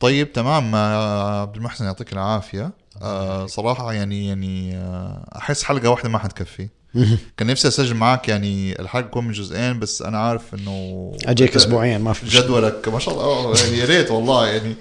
طيب 0.00 0.32
تمام. 0.32 0.74
آه، 0.74 1.40
عبد 1.40 1.56
المحسن 1.56 1.84
يعطيك 1.84 2.12
العافية. 2.12 2.72
آه 3.02 3.46
صراحة 3.46 3.92
يعني 3.92 4.28
يعني 4.28 4.76
آه 4.76 5.28
أحس 5.36 5.62
حلقة 5.62 5.88
واحدة 5.90 6.08
ما 6.08 6.18
حتكفي. 6.18 6.68
كان 7.36 7.46
نفسي 7.48 7.68
أسجل 7.68 7.94
معك 7.94 8.28
يعني 8.28 8.80
الحلقة 8.80 9.06
تكون 9.06 9.24
من 9.24 9.32
جزئين 9.32 9.78
بس 9.78 10.02
أنا 10.02 10.18
عارف 10.18 10.54
إنه 10.54 11.12
أجيك 11.24 11.56
اسبوعيا 11.56 11.98
ما 11.98 12.12
في. 12.12 12.26
جدولك 12.26 12.88
ما 12.88 12.98
شاء 12.98 13.14
الله. 13.14 13.60
يعني 13.64 13.78
يا 13.78 13.84
ريت 13.84 14.10
والله. 14.10 14.46
يعني 14.46 14.74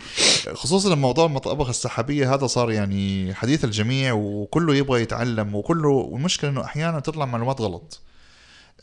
خصوصا 0.54 0.96
موضوع 0.96 1.26
المطابخ 1.26 1.70
السحابية 1.70 2.34
هذا 2.34 2.48
صار 2.48 2.72
يعني 2.72 3.34
حديث 3.34 3.64
الجميع 3.64 4.14
وكله 4.14 4.76
يبغى 4.76 5.02
يتعلم 5.02 5.56
وكله 5.56 5.90
والمشكلة 5.90 6.50
إنه 6.50 6.64
أحيانا 6.64 7.00
تطلع 7.00 7.26
معلومات 7.26 7.62
غلط. 7.62 8.02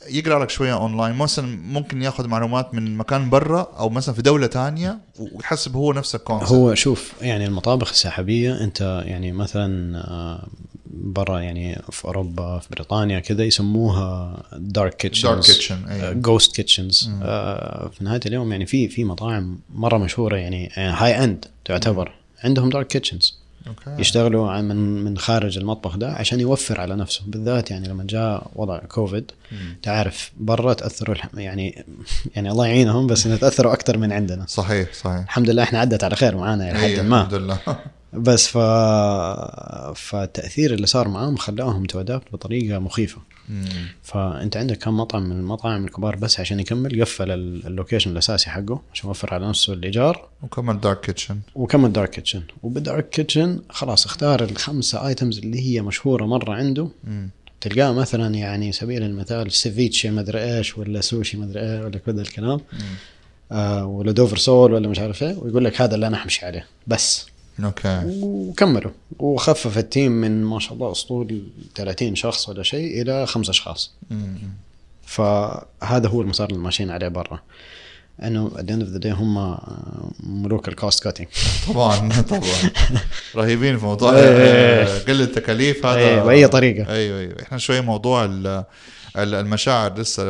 يقرأ 0.08 0.44
لك 0.44 0.50
شوية 0.50 0.74
اونلاين 0.74 1.14
مثلا 1.14 1.58
ممكن 1.62 2.02
ياخذ 2.02 2.28
معلومات 2.28 2.74
من 2.74 2.96
مكان 2.96 3.30
برا 3.30 3.60
أو 3.78 3.88
مثلا 3.88 4.14
في 4.14 4.22
دولة 4.22 4.46
تانية 4.46 4.98
ويحسب 5.18 5.76
هو 5.76 5.92
نفس 5.92 6.14
ال 6.14 6.19
concept 6.19 6.52
هو 6.52 6.74
شوف 6.74 7.12
يعني 7.22 7.46
المطابخ 7.46 7.90
السحابيه 7.90 8.64
أنت 8.64 9.02
يعني 9.06 9.32
مثلا 9.32 9.98
آه، 9.98 10.48
برا 10.86 11.40
يعني 11.40 11.82
في 11.90 12.04
أوروبا 12.04 12.58
في 12.58 12.68
بريطانيا 12.70 13.20
كذا 13.20 13.44
يسموها 13.44 14.36
dark 14.52 14.96
kitchens 14.96 15.24
dark 15.24 15.44
kitchen 15.44 16.20
ghost 16.20 16.56
kitchens 16.56 17.10
آه، 17.22 17.88
في 17.88 18.04
نهاية 18.04 18.20
اليوم 18.26 18.52
يعني 18.52 18.66
في 18.66 18.88
في 18.88 19.04
مطاعم 19.04 19.58
مرة 19.74 19.98
مشهورة 19.98 20.36
يعني 20.36 20.70
high 20.76 21.24
end 21.24 21.44
تعتبر. 21.64 22.12
عندهم 22.44 22.70
dark 22.70 22.86
kitchens 22.86 23.41
okay. 23.68 24.00
يشتغلوا 24.00 24.60
من 24.60 25.04
من 25.04 25.18
خارج 25.18 25.58
المطبخ 25.58 25.96
ده 25.96 26.12
عشان 26.12 26.40
يوفر 26.40 26.80
على 26.80 26.96
نفسه 26.96 27.22
بالذات 27.26 27.70
يعني 27.70 27.88
لما 27.88 28.04
جاء 28.04 28.50
وضع 28.54 28.78
كوفيد 28.78 29.30
تعرف 29.82 30.32
برا 30.36 30.72
تأثروا 30.72 31.14
يعني 31.34 31.84
يعني 32.36 32.50
الله 32.50 32.66
يعينهم 32.66 33.06
بس 33.06 33.26
إنه 33.26 33.36
تأثروا 33.36 33.72
أكثر 33.72 33.98
من 33.98 34.12
عندنا. 34.12 34.44
صحيح 34.48 34.92
صحيح. 34.92 35.18
الحمد 35.20 35.50
لله 35.50 35.62
إحنا 35.62 35.78
عدت 35.78 36.04
على 36.04 36.16
خير 36.16 36.36
معانا 36.36 36.70
إلى 36.70 36.78
حد 36.78 36.84
أيوة، 36.84 37.02
ما. 37.02 37.20
الحمد 37.20 37.34
لله. 37.34 37.58
بس 38.12 38.48
ف... 38.48 38.58
فالتاثير 39.94 40.74
اللي 40.74 40.86
صار 40.86 41.08
معاهم 41.08 41.36
خلاهم 41.36 41.84
to 41.84 41.98
adapt 41.98 42.32
بطريقة 42.32 42.78
مخيفة. 42.78 43.18
مم. 43.48 43.64
فأنت 44.02 44.56
عندك 44.56 44.78
كم 44.78 44.96
مطعم 44.96 45.22
من 45.22 45.36
المطاعم 45.36 45.84
الكبار 45.84 46.16
بس 46.16 46.40
عشان 46.40 46.60
يكمل 46.60 47.00
قفل 47.00 47.30
ال- 47.30 47.66
ال 47.66 47.71
location 47.71 48.10
الأساسي 48.10 48.50
حقه 48.50 48.82
عشان 48.94 49.08
يوفر 49.08 49.34
على 49.34 49.48
نفسه 49.48 49.72
الإيجار. 49.72 50.28
وكمان 50.42 50.80
dark 50.80 51.00
kitchen 51.00 51.38
وكمل 51.54 51.92
dark 51.92 52.10
kitchen 52.10 52.42
وبال 52.62 52.82
dark 52.82 53.08
kitchen 53.08 53.60
خلاص 53.70 54.06
اختار 54.06 54.42
الخمسه 54.44 55.06
items 55.08 55.38
اللي 55.38 55.60
هي 55.60 55.82
مشهورة 55.82 56.24
مرة 56.26 56.52
عنده. 56.54 56.88
تلقاه 57.60 57.92
مثلا 57.92 58.34
يعني 58.34 58.72
سبيل 58.72 59.02
المثال 59.02 59.52
ceviche 59.52 60.10
مدري 60.10 60.56
إيش 60.58 60.78
ولا 60.78 61.00
سوشي 61.00 61.36
مدري 61.36 61.60
إيه 61.60 61.84
ولا 61.84 61.98
كذا 61.98 62.22
الكلام. 62.22 62.60
آه 63.52 63.86
ولا 63.86 64.12
Dover 64.12 64.36
sole 64.36 64.72
ولا 64.72 64.88
مش 64.88 64.98
عارف 64.98 65.22
إيه. 65.22 65.36
ويقول 65.38 65.64
لك 65.64 65.80
هذا 65.80 65.94
اللي 65.94 66.06
أنا 66.06 66.16
حمشي 66.16 66.46
عليه. 66.46 66.66
بس. 66.86 67.26
okay 67.64 68.02
وكملوا. 68.22 68.90
وخفف 69.18 69.78
ال 69.78 69.85
team 69.85 70.12
من 70.12 70.44
ما 70.44 70.58
شاء 70.58 70.74
الله 70.74 70.92
اسطول 70.92 71.42
30 71.74 72.14
شخص 72.14 72.48
ولا 72.48 72.62
شيء 72.62 73.02
إلى 73.02 73.26
خمس 73.26 73.48
أشخاص. 73.48 73.92
فهذا 75.06 76.08
هو 76.08 76.22
المسار 76.22 76.48
اللي 76.48 76.60
ماشيين 76.60 76.90
عليه 76.90 77.08
برا. 77.08 77.40
أنه 78.22 78.50
at 78.50 78.60
the 78.60 78.72
end 78.72 78.82
of 78.82 78.96
the 78.96 79.04
day 79.04 79.12
هم 79.12 79.58
ملوك 80.20 80.68
ال 80.68 80.75
cost 80.75 81.04
cutting 81.04 81.26
طبعا 81.68 82.22
طبعا. 82.22 82.70
رهيبين 83.36 83.78
في 83.78 83.84
موضوع 83.84 84.12
إيه. 84.12 84.18
آه، 84.18 84.98
قل 84.98 85.20
التكاليف 85.20 85.86
هذا 85.86 85.98
إيه، 85.98 86.22
بأي 86.22 86.48
طريقة. 86.48 86.94
أيوه 86.94 87.20
أيوه. 87.20 87.42
إحنا 87.42 87.58
شوي 87.58 87.80
موضوع 87.80 88.24
المشاعر 89.16 89.98
لسه 89.98 90.22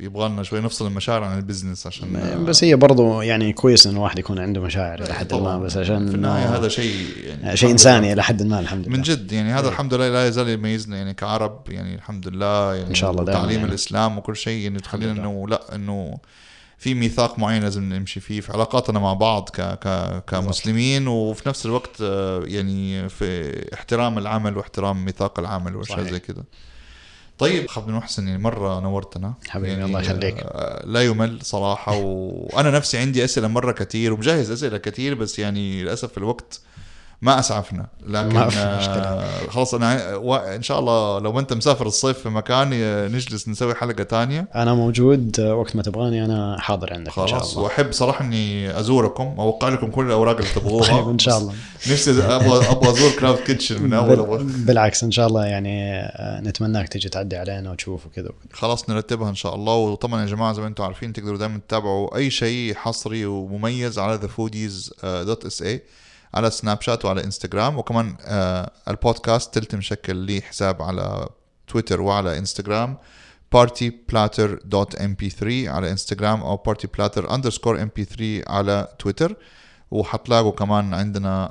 يبغى 0.00 0.28
لنا 0.28 0.42
شوي 0.42 0.60
نفصل 0.60 0.86
المشاعر 0.86 1.24
عن 1.24 1.38
البزنس 1.38 1.86
عشان 1.86 2.44
بس 2.48 2.64
هي 2.64 2.76
برضو 2.76 3.20
يعني 3.20 3.52
كويس 3.52 3.86
ان 3.86 3.92
الواحد 3.96 4.18
يكون 4.18 4.38
عنده 4.38 4.60
مشاعر 4.60 5.02
إلى 5.02 5.14
حد 5.14 5.34
ما. 5.34 5.58
بس 5.58 5.76
عشان 5.76 6.08
في 6.08 6.14
النهاية 6.14 6.56
هذا 6.56 6.68
شيء 6.68 7.06
يعني 7.26 7.56
شيء 7.56 7.70
إنساني 7.70 8.12
إلى 8.12 8.22
حد 8.22 8.42
ما 8.42 8.60
الحمد 8.60 8.86
لله 8.86 8.96
من 8.96 9.02
جد 9.02 9.32
يعني 9.32 9.52
هذا 9.52 9.68
الحمد 9.68 9.94
لله 9.94 10.08
لا 10.08 10.28
يزال 10.28 10.48
يميزنا 10.48 10.96
يعني 10.96 11.14
كعرب 11.14 11.60
يعني 11.68 11.94
الحمد 11.94 12.28
لله 12.28 12.74
يعني 12.74 12.90
إن 12.90 12.94
شاء 12.94 13.10
الله 13.10 13.24
تعليم 13.24 13.58
يعني. 13.58 13.68
الإسلام 13.68 14.18
وكل 14.18 14.36
شيء 14.36 14.62
يعني 14.62 14.78
تخلينا 14.78 15.12
إنه 15.12 15.48
لا 15.48 15.74
إنه 15.74 16.18
في 16.78 16.94
ميثاق 16.94 17.38
معين 17.38 17.62
لازم 17.62 17.92
نمشي 17.92 18.20
فيه 18.20 18.40
في 18.40 18.52
علاقاتنا 18.52 18.98
مع 18.98 19.12
بعض 19.12 19.48
ك 19.48 19.60
ك 19.60 20.24
كمسلمين 20.26 21.08
وفي 21.08 21.48
نفس 21.48 21.66
الوقت 21.66 22.00
آه، 22.02 22.42
يعني 22.44 23.08
في 23.08 23.52
احترام 23.74 24.18
العمل 24.18 24.56
واحترام 24.56 25.04
ميثاق 25.04 25.38
العمل 25.38 25.76
وأشياء. 25.76 26.02
زي 26.02 26.20
كده 26.20 26.44
طيب 27.38 27.64
اخ 27.64 27.78
عبد 27.78 27.88
المحسن 27.88 28.28
يعني 28.28 28.42
مرة 28.42 28.80
نورتنا 28.80 29.34
حبيبي، 29.48 29.72
يعني 29.72 29.84
الله 29.84 30.00
يخليك. 30.00 30.34
آه، 30.38 30.86
لا 30.86 31.02
يمل 31.04 31.38
صراحة 31.42 31.96
وأنا 31.96 32.70
نفسي 32.78 32.98
عندي 32.98 33.24
أسئلة 33.24 33.48
مرة 33.48 33.72
كثير 33.72 34.12
ومجهز 34.12 34.50
أسئلة 34.50 34.78
كثير 34.78 35.14
بس 35.14 35.38
يعني 35.38 35.82
للأسف 35.82 36.18
الوقت 36.18 36.60
ما 37.22 37.38
أسعفنا 37.38 37.86
لكن 38.06 38.34
ما 38.34 38.48
في 38.48 38.58
آه 38.58 39.46
خلاص 39.50 39.74
أنا 39.74 39.90
ع- 39.90 40.14
و- 40.14 40.34
إن 40.36 40.62
شاء 40.62 40.78
الله 40.78 41.18
لو 41.18 41.38
أنت 41.38 41.52
مسافر 41.52 41.86
الصيف 41.86 42.18
في 42.18 42.28
مكان 42.28 42.70
آه، 42.74 43.08
نجلس 43.08 43.48
نسوي 43.48 43.74
حلقة 43.74 44.02
تانية. 44.02 44.48
أنا 44.54 44.74
موجود 44.74 45.40
آه، 45.40 45.54
وقت 45.54 45.76
ما 45.76 45.82
تبغاني 45.82 46.24
أنا 46.24 46.56
حاضر 46.60 46.94
عندك 46.94 47.18
إن 47.18 47.26
شاء 47.26 47.38
خلاص 47.38 47.52
الله. 47.52 47.64
وأحب 47.64 47.92
صراحة 47.92 48.24
إني 48.24 48.78
أزوركم 48.80 49.34
اوقع 49.38 49.68
لكم 49.68 49.90
كل 49.90 50.06
الأوراق 50.06 50.36
اللي 50.36 50.50
تبغوها. 50.54 50.96
طيب 50.96 51.08
إن 51.08 51.18
شاء 51.18 51.38
الله. 51.38 51.52
نفسي 51.90 52.10
أبغى 52.10 52.70
أبغى 52.70 52.90
أزور 52.90 53.10
cloud 53.20 53.36
kitchen 53.38 53.82
من 53.82 53.92
أول. 53.94 54.44
بالعكس 54.44 55.04
إن 55.04 55.10
شاء 55.10 55.26
الله 55.26 55.44
يعني 55.46 56.02
نتمناك 56.48 56.88
تجي 56.88 57.08
تعدي 57.08 57.36
علينا 57.36 57.70
وتشوف 57.70 58.06
وكذا 58.06 58.30
خلاص 58.52 58.90
نرتبها 58.90 59.30
إن 59.30 59.34
شاء 59.34 59.54
الله. 59.54 59.74
وطبعا 59.74 60.20
يا 60.20 60.26
جماعة 60.26 60.52
زي 60.52 60.62
ما 60.62 60.68
أنتم 60.68 60.84
عارفين 60.84 61.12
تقدروا 61.12 61.38
دائما 61.38 61.60
تتابعوا 61.68 62.16
أي 62.16 62.30
شيء 62.30 62.74
حصري 62.74 63.26
ومميز 63.26 63.98
على 63.98 64.14
ذا 64.14 64.28
على 66.34 66.50
سناب 66.50 66.82
شات 66.82 67.04
وعلى 67.04 67.24
انستغرام 67.24 67.78
وكمان 67.78 68.16
آه، 68.20 68.70
البودكاست 68.88 69.54
تلت 69.54 69.74
مشكل 69.74 70.16
لي 70.16 70.40
حساب 70.40 70.82
على 70.82 71.28
تويتر 71.66 72.00
وعلى 72.00 72.38
انستغرام 72.38 72.96
partyplatter.mp3 73.56 75.42
على 75.44 75.90
انستغرام 75.90 76.40
أو 76.40 76.62
partyplatter 76.68 77.22
underscore 77.22 77.78
mp3 77.78 78.22
على 78.46 78.88
تويتر 78.98 79.36
وحتلاقوا 79.90 80.52
كمان 80.52 80.94
عندنا 80.94 81.50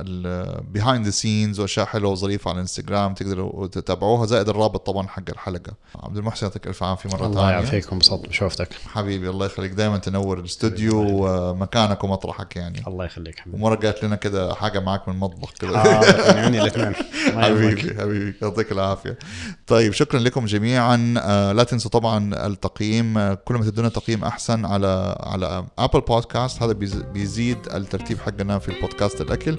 ال 0.00 0.15
behind 0.15 1.04
the 1.04 1.10
scenes 1.10 1.60
وأشياء 1.60 1.86
حلوة 1.86 2.10
وظريفة 2.12 2.48
على 2.48 2.56
الانستغرام 2.56 3.14
تقدروا 3.14 3.66
تتابعوها 3.66 4.26
زائد 4.26 4.48
الرابط 4.48 4.86
طبعا 4.86 5.08
حق 5.08 5.22
الحلقة. 5.28 5.72
عبد 6.02 6.16
المحسن 6.16 6.46
يعطيك 6.46 6.66
ألف 6.66 6.82
عافية 6.82 7.10
مرة 7.10 7.26
الله 7.26 7.40
ثانية. 7.40 7.50
يعافيك 7.50 7.92
وانبسطت 7.92 8.28
بشوفتك. 8.28 8.68
حبيبي 8.72 9.30
الله 9.30 9.46
يخليك. 9.46 9.72
دائما 9.72 9.98
تنور 9.98 10.38
الاستوديو 10.38 11.06
ومكانك 11.08 12.04
ومطرحك 12.04 12.56
يعني. 12.56 12.82
الله 12.86 13.04
يخليك 13.04 13.38
حبيبي. 13.38 13.56
ومره 13.56 13.74
قالت 13.74 14.04
لنا 14.04 14.16
كده 14.16 14.54
حاجة 14.54 14.80
معك 14.80 15.08
من 15.08 15.14
المطبخ 15.14 15.52
كده. 15.52 15.78
حاضر 15.78 16.36
يعني 16.36 16.62
الاثنين. 16.62 16.94
حبيبي 17.42 18.00
حبيبي. 18.00 18.34
يعطيك 18.42 18.72
العافية. 18.72 19.18
طيب 19.66 19.92
شكرا 19.92 20.20
لكم 20.20 20.46
جميعا. 20.46 21.14
آه، 21.18 21.52
لا 21.52 21.64
تنسوا 21.64 21.90
طبعا 21.90 22.46
التقييم. 22.46 23.18
آه، 23.18 23.34
كل 23.34 23.54
ما 23.54 23.64
تدونا 23.64 23.88
تقييم 23.88 24.24
أحسن 24.24 24.64
على 24.64 25.16
على 25.20 25.64
Apple 25.78 26.00
Podcast 26.00 26.62
هذا 26.62 26.72
بيز- 26.72 27.04
بيزيد 27.38 27.58
الترتيب 27.74 28.18
حقنا 28.18 28.58
في 28.58 28.68
البودكاست 28.68 29.20
الأكل. 29.20 29.58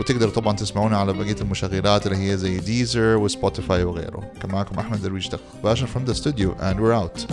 وتقدروا 0.00 0.32
طبعا 0.32 0.56
تسمعونا 0.56 0.96
على 0.98 1.12
بقية 1.12 1.36
المشغلات 1.40 2.06
اللي 2.06 2.30
هي 2.30 2.36
زي 2.36 2.60
Deezer 2.60 3.16
و 3.16 3.25
Spotify 3.25 3.84
وغيره. 3.84 4.32
كان 4.42 4.50
معكم 4.52 4.78
أحمد 4.78 5.02
درويش 5.02 5.30
باشا 5.64 5.86
from 5.86 6.10
the 6.10 6.14
studio 6.14 6.48
and 6.60 6.76
we're 6.78 6.94
out. 7.04 7.32